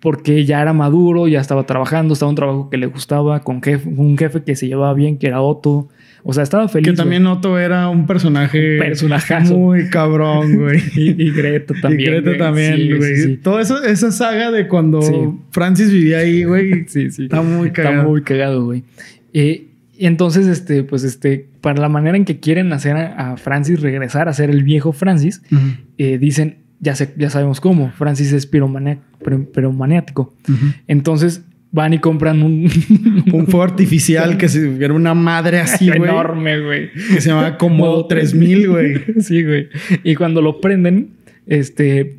[0.00, 3.60] Porque ya era maduro, ya estaba trabajando, estaba en un trabajo que le gustaba, con
[3.60, 5.88] jefe- un jefe que se llevaba bien, que era Otto.
[6.22, 6.90] O sea, estaba feliz.
[6.90, 9.56] Que también Otto era un personaje personajazo.
[9.56, 10.80] muy cabrón, güey.
[10.96, 12.00] Y, y Greta también.
[12.00, 12.38] y Greta güey.
[12.38, 13.16] también, Sí, güey.
[13.16, 13.36] Sí, sí.
[13.38, 15.00] Todo eso, esa saga de cuando.
[15.50, 16.84] Francis vivía ahí, güey.
[16.88, 17.24] Sí, sí.
[17.24, 18.08] Está muy Está cagado.
[18.10, 18.84] muy cagado, güey.
[19.32, 19.64] Eh,
[19.96, 23.80] y entonces, este, pues, este, para la manera en que quieren hacer a, a Francis
[23.80, 25.42] regresar a ser el viejo Francis,
[25.98, 30.34] eh, dicen, ya, sé, ya sabemos cómo, Francis es piromaniático.
[30.48, 30.66] Ujú.
[30.86, 32.64] Entonces van y compran un,
[33.32, 36.02] Un fuego artificial que se, era una madre así, güey.
[36.02, 36.90] enorme, güey.
[36.92, 38.94] Que se llamaba Comodo 3000, güey.
[39.20, 39.68] Sí, güey.
[40.02, 41.10] Y cuando lo prenden,
[41.46, 42.18] este,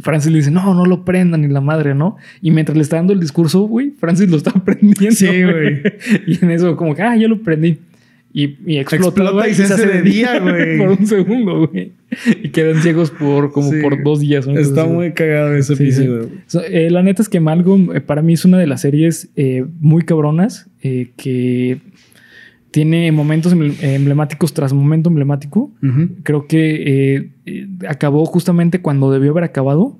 [0.00, 2.16] Francis le dice, no, no lo prendan, ni la madre, ¿no?
[2.40, 5.16] Y mientras le está dando el discurso, güey, Francis lo está prendiendo.
[5.16, 5.82] Sí, güey.
[6.26, 7.78] Y en eso, como que, ah, ya lo prendí.
[8.32, 10.78] Y, y explota, Explota y se hace de día, güey.
[10.78, 11.92] por un segundo, güey.
[12.42, 13.80] Y quedan ciegos por como Sí.
[13.82, 14.46] por dos días.
[14.46, 14.52] ¿no?
[14.52, 16.02] Está Entonces, muy cagado ese Sí, sí.
[16.02, 16.28] episodio.
[16.46, 19.30] So, eh, la neta es que Malcolm eh, para mí es una de las series
[19.36, 21.78] eh, muy cabronas que
[22.70, 25.72] tiene momentos emble- emblemáticos tras momento emblemático.
[26.22, 27.30] Creo que
[27.88, 29.98] acabó justamente cuando debió haber acabado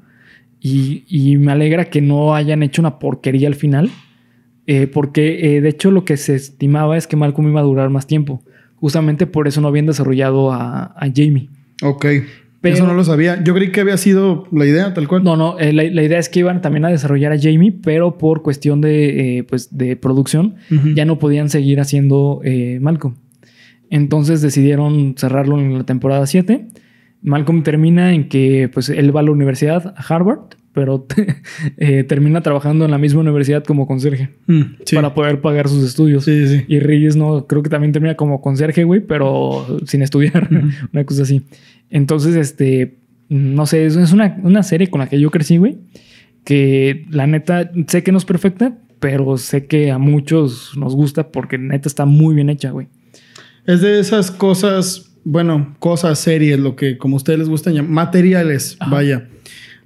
[0.60, 3.90] y, y me alegra que no hayan hecho una porquería al final
[4.72, 7.90] eh, porque eh, de hecho lo que se estimaba es que Malcolm iba a durar
[7.90, 8.42] más tiempo.
[8.76, 11.48] Justamente por eso no habían desarrollado a, a Jamie.
[11.82, 12.06] Ok.
[12.62, 13.42] Pero- Eso no lo sabía.
[13.42, 15.24] Yo creí que había sido la idea, tal cual.
[15.24, 18.18] No, no, eh, la, la idea es que iban también a desarrollar a Jamie, pero
[18.18, 20.54] por cuestión de, pues, de producción
[20.94, 22.40] ya no podían seguir haciendo
[22.80, 23.14] Malcolm.
[23.88, 26.68] Entonces decidieron cerrarlo en la temporada 7.
[27.22, 31.06] Malcolm termina en que pues, él va a la universidad, a Harvard, pero
[31.78, 34.94] eh, termina trabajando en la misma universidad como conserje Mm, sí.
[34.96, 36.24] para poder pagar sus estudios.
[36.24, 36.64] Sí, sí.
[36.68, 40.48] Y Reyes no, creo que también termina como conserje, güey, pero sin estudiar,
[40.92, 41.42] una cosa así.
[41.90, 42.96] Entonces, este,
[43.28, 45.78] no sé, es es una, una serie con la que yo crecí, güey,
[46.44, 51.30] que la neta, sé que no es perfecta, pero sé que a muchos nos gusta
[51.32, 52.88] porque neta está muy bien hecha, güey.
[53.66, 57.90] Es de esas cosas, bueno, cosas, series, lo que como a ustedes les gustan llamar,
[58.06, 58.90] materiales, Ajá.
[58.90, 59.28] vaya,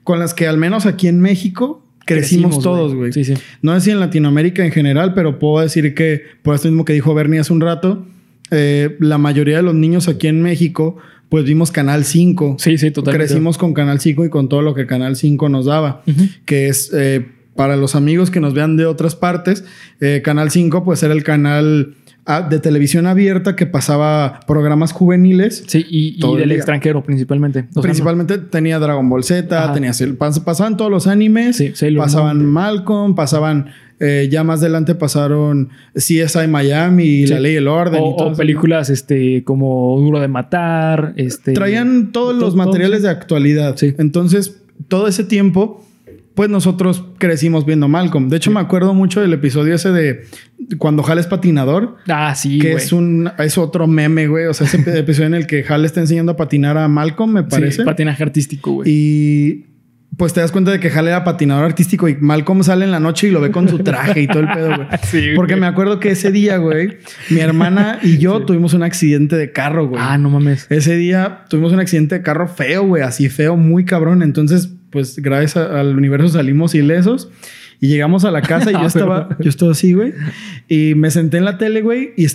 [0.04, 3.12] con las que al menos aquí en México crecimos, todos, güey.
[3.12, 3.34] Sí, sí.
[3.62, 6.92] No sé si en Latinoamérica en general, pero puedo decir que, por esto mismo que
[6.92, 8.06] dijo Bernie hace un rato,
[8.50, 10.96] eh, la mayoría de los niños aquí en México,
[11.28, 12.56] pues vimos Canal 5.
[12.58, 13.26] Sí, sí, totalmente.
[13.26, 16.02] Crecimos con Canal 5 y con todo lo que Canal 5 nos daba,
[16.44, 17.26] que es eh,
[17.56, 19.64] para los amigos que nos vean de otras partes,
[20.00, 21.94] eh, Canal 5 pues era el canal
[22.48, 25.64] de televisión abierta que pasaba programas juveniles.
[25.66, 27.66] Sí, y, del extranjero principalmente.
[27.70, 29.72] O sea, Principalmente tenía Dragon Ball Z, Ajá.
[29.74, 29.92] tenía
[30.44, 32.50] pasaban todos los animes, Sí, pasaban Moon.
[32.50, 33.66] Malcolm, pasaban
[34.00, 37.32] eh, ya más adelante pasaron CSI Miami y Sí.
[37.32, 41.12] La Ley y el Orden O, y todo o películas este, como Duro de Matar.
[41.16, 43.76] Este, Traían todos los materiales todo, de actualidad.
[43.76, 43.94] Sí.
[43.98, 45.84] Entonces, todo ese tiempo,
[46.34, 48.28] pues nosotros crecimos viendo Malcolm.
[48.28, 50.24] De hecho, me acuerdo mucho del episodio ese de
[50.78, 52.82] cuando Hal es patinador, Ah, sí, que güey.
[52.84, 54.46] es un es otro meme, güey.
[54.46, 57.42] O sea, ese episodio en el que Hal está enseñando a patinar a Malcolm, me
[57.44, 57.78] parece.
[57.78, 58.90] Sí, patinaje artístico, güey.
[58.90, 59.66] Y
[60.16, 63.00] pues te das cuenta de que Hal era patinador artístico y Malcolm sale en la
[63.00, 64.88] noche y lo ve con su traje y todo el pedo, güey.
[65.02, 65.34] Sí, güey.
[65.36, 66.98] Porque me acuerdo que ese día, güey,
[67.30, 70.00] mi hermana y yo tuvimos un accidente de carro, güey.
[70.04, 70.66] Ah, no mames.
[70.70, 74.22] Ese día tuvimos un accidente de carro feo, güey, así feo, muy cabrón.
[74.22, 77.28] Entonces, pues gracias a- al universo salimos ilesos
[77.80, 80.14] y llegamos a la casa y yo Ah, estaba, yo estaba así, güey.
[80.68, 82.26] Y me senté en la tele, güey, y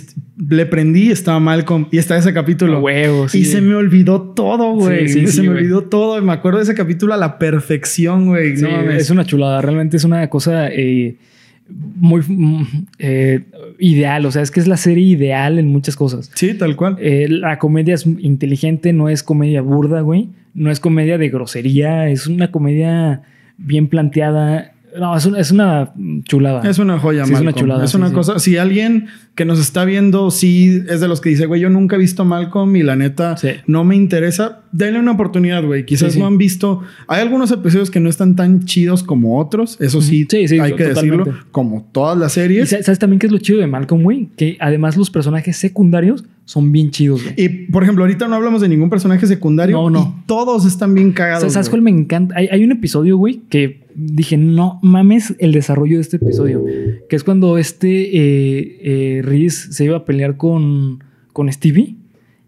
[0.48, 2.76] le prendí y estaba Malcolm y estaba ese capítulo.
[2.76, 3.38] A huevo, sí.
[3.40, 5.08] Y se me olvidó todo, güey.
[5.08, 5.58] Sí, sí, se me güey.
[5.60, 6.18] olvidó todo.
[6.18, 8.54] Y me acuerdo de ese capítulo a la perfección, güey.
[8.58, 9.60] No es una chulada.
[9.62, 11.16] Realmente es una cosa eh,
[11.70, 12.22] muy
[12.98, 13.44] eh,
[13.78, 14.26] ideal.
[14.26, 16.30] O sea, es que es la serie ideal en muchas cosas.
[16.34, 16.96] Sí, tal cual.
[17.00, 20.28] Eh, la comedia es inteligente, no es comedia burda, güey.
[20.54, 23.22] No es comedia de grosería, es una comedia
[23.56, 24.72] bien planteada.
[24.98, 25.92] No, es una, es una
[26.24, 26.68] chulada.
[26.68, 28.14] Es una joya, Sí, es una chulada, Es una sí.
[28.14, 28.38] cosa.
[28.38, 31.96] Si alguien que nos está viendo, sí es de los que dice, güey, yo nunca
[31.96, 33.36] he visto Malcolm y la neta
[33.66, 35.84] no me interesa, denle una oportunidad, güey.
[35.86, 36.82] Quizás no han visto.
[37.08, 39.76] Hay algunos episodios que no están tan chidos como otros.
[39.80, 40.84] Eso sí, hay que totalmente.
[40.94, 41.24] decirlo.
[41.52, 42.68] Como todas las ¿Y series.
[42.70, 44.28] sa- sabes también qué es lo chido de Malcolm, güey?
[44.36, 47.34] Que además los personajes secundarios son bien chidos, güey.
[47.36, 49.76] Y por ejemplo, ahorita no hablamos de ningún personaje secundario.
[49.76, 50.16] No, no.
[50.20, 51.42] Y todos están bien O cagados.
[51.42, 52.34] sea, ¿Sabes cuál me encanta?
[52.36, 56.64] Hay, hay un episodio, güey, que dije, no mames el desarrollo de este episodio.
[57.08, 61.94] Que es cuando este eh, eh, Reese se iba a pelear con, con Stevie.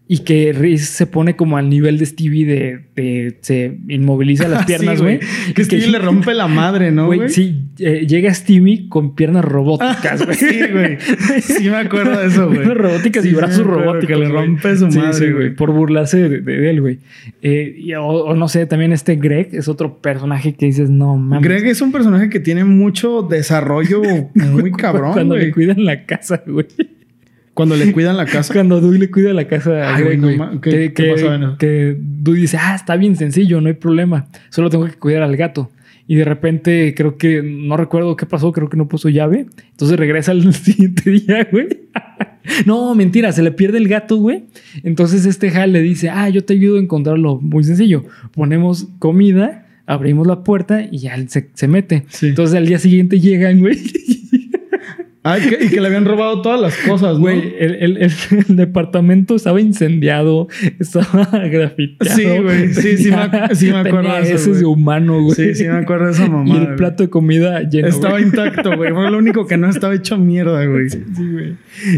[0.05, 2.79] Y que Reese se pone como al nivel de Stevie de...
[2.93, 5.19] de- se inmoviliza las Sí, piernas, güey.
[5.55, 7.29] Que Y Stevie le rompe la madre, ¿no, güey?
[7.29, 10.35] Sí, eh, llega Stevie con piernas robóticas, güey.
[10.37, 10.97] Sí, güey.
[11.41, 12.57] Sí me acuerdo de eso, güey.
[12.57, 14.07] Piernas robóticas Sí, y sí brazos robóticos.
[14.07, 15.55] Que le rompe su Sí, madre, sí, güey.
[15.55, 16.99] Por burlarse de, de- de él, güey.
[17.41, 21.15] Eh, y- o, o no sé, también este Greg es otro personaje que dices, no
[21.15, 21.47] mames.
[21.47, 24.01] Greg es un personaje que tiene mucho desarrollo
[24.33, 25.47] muy cabrón, Cuando güey.
[25.47, 26.67] le cuidan la casa, güey.
[27.53, 28.53] Cuando le cuidan la casa.
[28.55, 30.37] Cuando Dewey le cuida la casa a Ay, güey, güey.
[30.37, 31.57] no ¿qué- que, qué en eso?
[31.57, 34.27] que Dewey dice, ah, está bien sencillo, no hay problema.
[34.49, 35.69] Solo tengo que cuidar al gato.
[36.05, 39.45] Y de repente creo que no recuerdo qué pasó, creo que no puso llave.
[39.71, 41.67] Entonces regresa al siguiente día, güey.
[42.65, 44.43] no, mentira, se le pierde el gato, güey.
[44.83, 47.39] Entonces este Hal le dice, ah, yo te ayudo a encontrarlo.
[47.39, 48.03] Muy sencillo.
[48.33, 52.03] Ponemos comida, abrimos la puerta y ya se, se mete.
[52.09, 52.27] Sí.
[52.27, 53.77] Entonces al día siguiente llegan, güey.
[55.23, 57.19] Que- y que le habían robado todas las cosas, ¿no?
[57.21, 58.11] Güey, el, el- el-
[58.49, 60.49] el departamento estaba incendiado,
[60.79, 62.15] estaba grafiteado.
[62.17, 65.35] Sí, güey, sí, sí me sí me acuerdo de eso, de humano, güey.
[65.35, 66.43] Sí, sí me acuerdo de esa mamá.
[66.53, 67.87] Y el plato de comida lleno.
[67.87, 68.91] Estaba intacto, güey.
[68.91, 70.89] Fue lo único que no estaba hecho mierda, güey.
[70.89, 71.53] Sí, güey.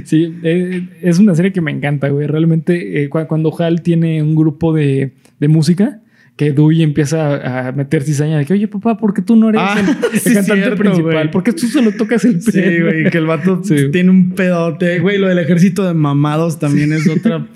[0.05, 2.28] Sí, eh, es una serie que me encanta, güey.
[2.28, 5.99] Realmente, eh, cu- cuando Hal tiene un grupo de, de música,
[6.36, 9.61] que Dewey empieza a meter cizaña de que, oye, papá, ¿por qué tú no eres
[9.63, 11.11] Ah, el, el sí, cantante cierto, principal?
[11.13, 11.31] güey.
[11.31, 12.86] ¿Por qué tú solo tocas el Sí, piano?
[12.88, 13.89] güey, que el vato Sí.
[13.91, 14.99] tiene un pedote.
[14.99, 17.47] Güey, lo del ejército de mamados también es otra.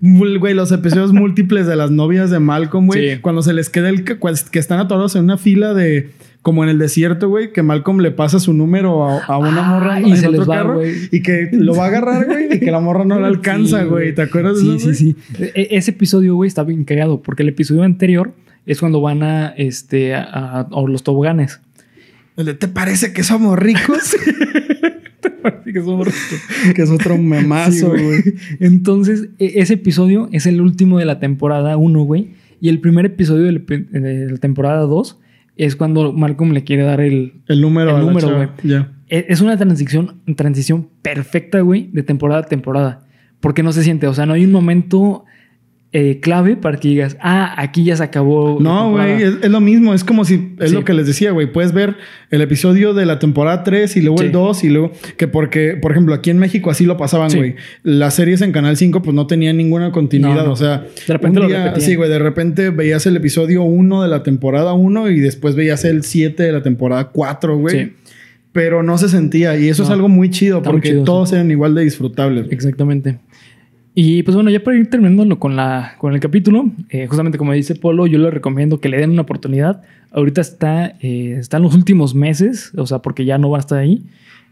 [0.00, 3.14] Güey, los episodios múltiples de las novias de Malcolm, güey.
[3.16, 3.20] Sí.
[3.20, 4.04] Cuando se les queda el.
[4.04, 6.10] Que están atorados en una fila de.
[6.42, 9.70] Como en el desierto, güey, que Malcolm le pasa su número a, a una Ah,
[9.78, 10.92] morra y en se otro les va, carro güey.
[11.12, 13.88] y que lo va a agarrar, güey, y que la morra no la alcanza, Sí,
[13.88, 14.12] güey.
[14.14, 15.36] ¿Te acuerdas Sí, de eso, sí, sí.
[15.54, 18.32] E- ese episodio, güey, está bien cagado porque el episodio anterior
[18.66, 21.60] es cuando van a, este, a, a- a los toboganes.
[22.34, 24.16] ¿Te parece que somos ricos?
[25.42, 26.74] Parece que somos ricos.
[26.74, 28.22] que es otro memazo, güey.
[28.60, 32.30] Entonces, e- ese episodio es el último de la temporada 1, güey.
[32.60, 35.18] Y el primer episodio de la temporada 2
[35.56, 37.42] es cuando Malcolm le quiere dar el...
[37.48, 38.48] El número, El número, güey.
[39.08, 43.06] E- Es una transición, transición perfecta, güey, de temporada a temporada.
[43.40, 45.24] Porque no se siente, o sea, no hay un momento
[45.94, 48.58] eh, clave para que digas, ah, aquí ya se acabó.
[48.60, 49.14] No, temporada".
[49.14, 49.92] güey, es, es lo mismo.
[49.92, 50.74] Es como si, es Sí.
[50.74, 51.52] lo que les decía, güey.
[51.52, 51.96] Puedes ver
[52.30, 54.24] el episodio de la temporada 3 y luego Sí.
[54.24, 54.92] el 2 y luego...
[55.18, 57.36] Que porque, por ejemplo, aquí en México así lo pasaban, Sí.
[57.36, 57.56] güey.
[57.82, 60.36] Las series en Canal 5 pues no tenían ninguna continuidad.
[60.36, 60.52] No, no.
[60.52, 61.74] O sea, De repente un día-.
[61.78, 62.08] Sí, güey.
[62.08, 66.42] De repente veías el episodio 1 de la temporada 1 y después veías el 7
[66.42, 67.78] de la temporada 4, güey.
[67.84, 67.92] Sí.
[68.52, 69.56] Pero no se sentía.
[69.58, 72.46] Y eso es algo muy chido muy porque chido, todos eran igual de disfrutables.
[72.50, 73.18] Exactamente.
[73.94, 77.52] Y pues bueno, ya para ir terminando con, la, con el capítulo, eh, justamente como
[77.52, 79.82] dice Polo, yo le recomiendo que le den una oportunidad.
[80.12, 83.60] Ahorita está, eh, está en los últimos meses, o sea, porque ya no va a
[83.60, 84.02] estar ahí.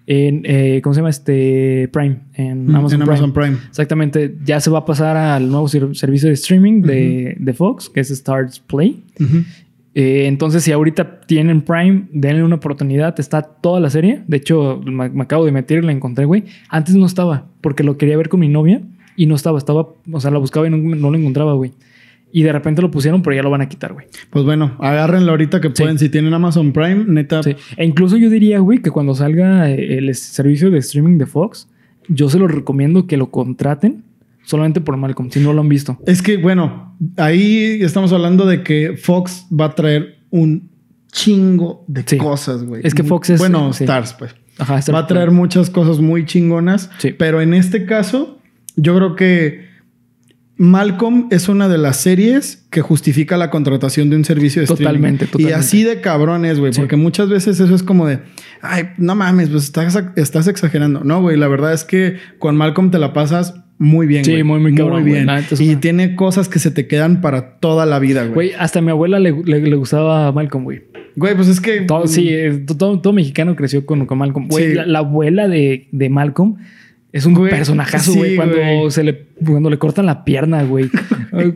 [0.07, 1.11] En, eh, ¿cómo se llama?
[1.11, 3.57] Este Prime, en Mm, Amazon, en Amazon Prime.
[3.69, 7.89] Exactamente, ya se va a pasar al nuevo ser- servicio de streaming de, de Fox,
[7.89, 9.03] que es Stars Play.
[9.21, 9.39] Ujú.
[9.95, 13.19] Eh, entonces, si ahorita tienen Prime, denle una oportunidad.
[13.19, 14.23] Está toda la serie.
[14.27, 16.45] De hecho, me, me acabo de meter y la encontré, güey.
[16.69, 18.83] Antes no estaba, porque lo quería ver con mi novia
[19.23, 19.59] y no estaba.
[19.59, 21.73] Estaba, o sea, la buscaba y no, no lo encontraba, güey.
[22.33, 24.07] Y de repente lo pusieron, pero ya lo van a quitar, güey.
[24.31, 25.75] Pues bueno, agárrenlo ahorita que Sí.
[25.83, 25.99] pueden.
[25.99, 27.43] Si tienen Amazon Prime, neta.
[27.43, 27.57] Sí.
[27.77, 31.69] E incluso yo diría, güey, que cuando salga eh, el servicio de streaming de Fox,
[32.09, 34.05] yo se lo recomiendo que lo contraten
[34.45, 35.99] solamente por Malcolm, si no lo han visto.
[36.07, 40.71] Es que, bueno, ahí estamos hablando de que Fox va a traer un
[41.13, 42.17] chingo de Sí.
[42.17, 42.83] cosas, güey.
[42.85, 43.71] Es que Fox es- Bueno.
[43.71, 44.35] Stars, pues.
[44.59, 46.91] Ajá, Va a traer muchas cosas muy chingonas.
[46.99, 47.13] Sí.
[47.13, 48.39] Pero en este caso,
[48.77, 49.69] yo creo que
[50.57, 55.25] Malcolm es una de las series que justifica la contratación de un servicio de Totalmente,
[55.25, 55.47] streaming.
[55.47, 55.55] Y totalmente.
[55.55, 56.73] así de cabrones, güey.
[56.75, 56.81] Sí.
[56.81, 58.19] Porque muchas veces eso es como de,
[58.61, 61.03] ay, no mames, pues estás, estás exagerando.
[61.03, 64.43] No, güey, la verdad es que con Malcolm te la pasas muy bien, Sí, güey.
[64.43, 65.15] muy, muy cabrón, güey.
[65.15, 65.29] bien.
[65.59, 68.35] Y una- tiene cosas que se te quedan para toda la vida, güey.
[68.35, 70.83] Güey, hasta a mi abuela le, le- le gustaba Malcolm, güey.
[71.17, 71.81] Güey, pues es que...
[71.81, 74.49] Todo, sí, eh, todo, todo mexicano creció con, con Malcolm.
[74.49, 74.75] Güey, Sí.
[74.75, 76.57] la, la abuela de, de Malcolm
[77.13, 78.37] es un Güey, personajazo, sí, güey.
[78.37, 78.91] cuando güey.
[78.91, 80.91] se le cuando le cortan la pierna, güey.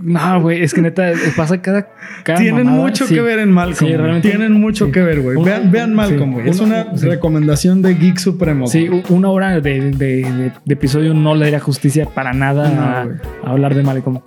[0.02, 1.88] No, güey, es que neta pasa cada,
[2.22, 2.82] cada Tienen mamada.
[2.84, 3.14] mucho Sí.
[3.14, 3.76] que ver en Malcolm.
[3.76, 3.96] Sí, güey.
[3.96, 5.42] realmente- Tienen mucho que ver, güey.
[5.42, 6.48] Vean, vean Malcolm, güey.
[6.48, 8.68] Es Una- recomendación de Geek Supremo.
[8.68, 12.82] Sí, una hora de, de- de- de episodio no le daría justicia para nada No,
[12.82, 13.16] a- güey.
[13.44, 14.20] a, hablar de Malcolm.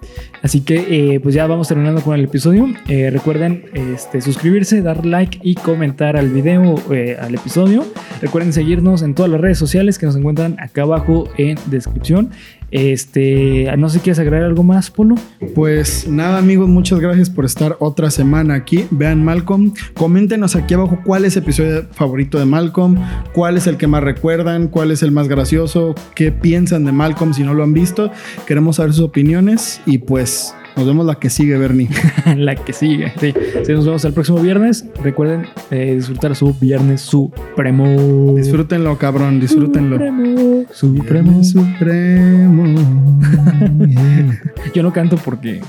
[0.43, 2.67] Así que, eh, pues ya vamos terminando con el episodio.
[2.89, 7.85] Eh, recuerden este, suscribirse, dar like y comentar al video, eh, al episodio.
[8.21, 12.31] Recuerden seguirnos en todas las redes sociales que nos encuentran acá abajo en descripción.
[12.69, 15.15] Este, no sé si quieres agregar algo más, Polo.
[15.55, 18.85] Pues nada, amigos, muchas gracias por estar otra semana aquí.
[18.91, 19.73] Vean Malcolm.
[19.93, 22.97] Coméntenos aquí abajo cuál es el episodio favorito de Malcolm,
[23.33, 27.33] cuál es el que más recuerdan, cuál es el más gracioso, qué piensan de Malcolm
[27.33, 28.11] si no lo han visto.
[28.45, 31.89] Queremos saber sus opiniones y pues nos vemos la que sigue, Bernie.
[32.37, 33.11] la que sigue.
[33.19, 33.33] Sí.
[33.65, 34.85] Sí, nos vemos el próximo viernes.
[35.01, 38.33] Recuerden eh, disfrutar su viernes supremo.
[38.35, 39.95] Disfrútenlo, cabrón, disfrútenlo.
[39.97, 40.65] Supremo.
[40.71, 41.43] Supremo.
[41.43, 42.75] Supremo.
[44.73, 45.61] Yo no canto porque.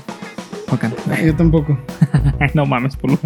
[0.71, 0.97] No canto.
[1.25, 1.79] Yo tampoco.
[2.53, 3.17] no mames, por lo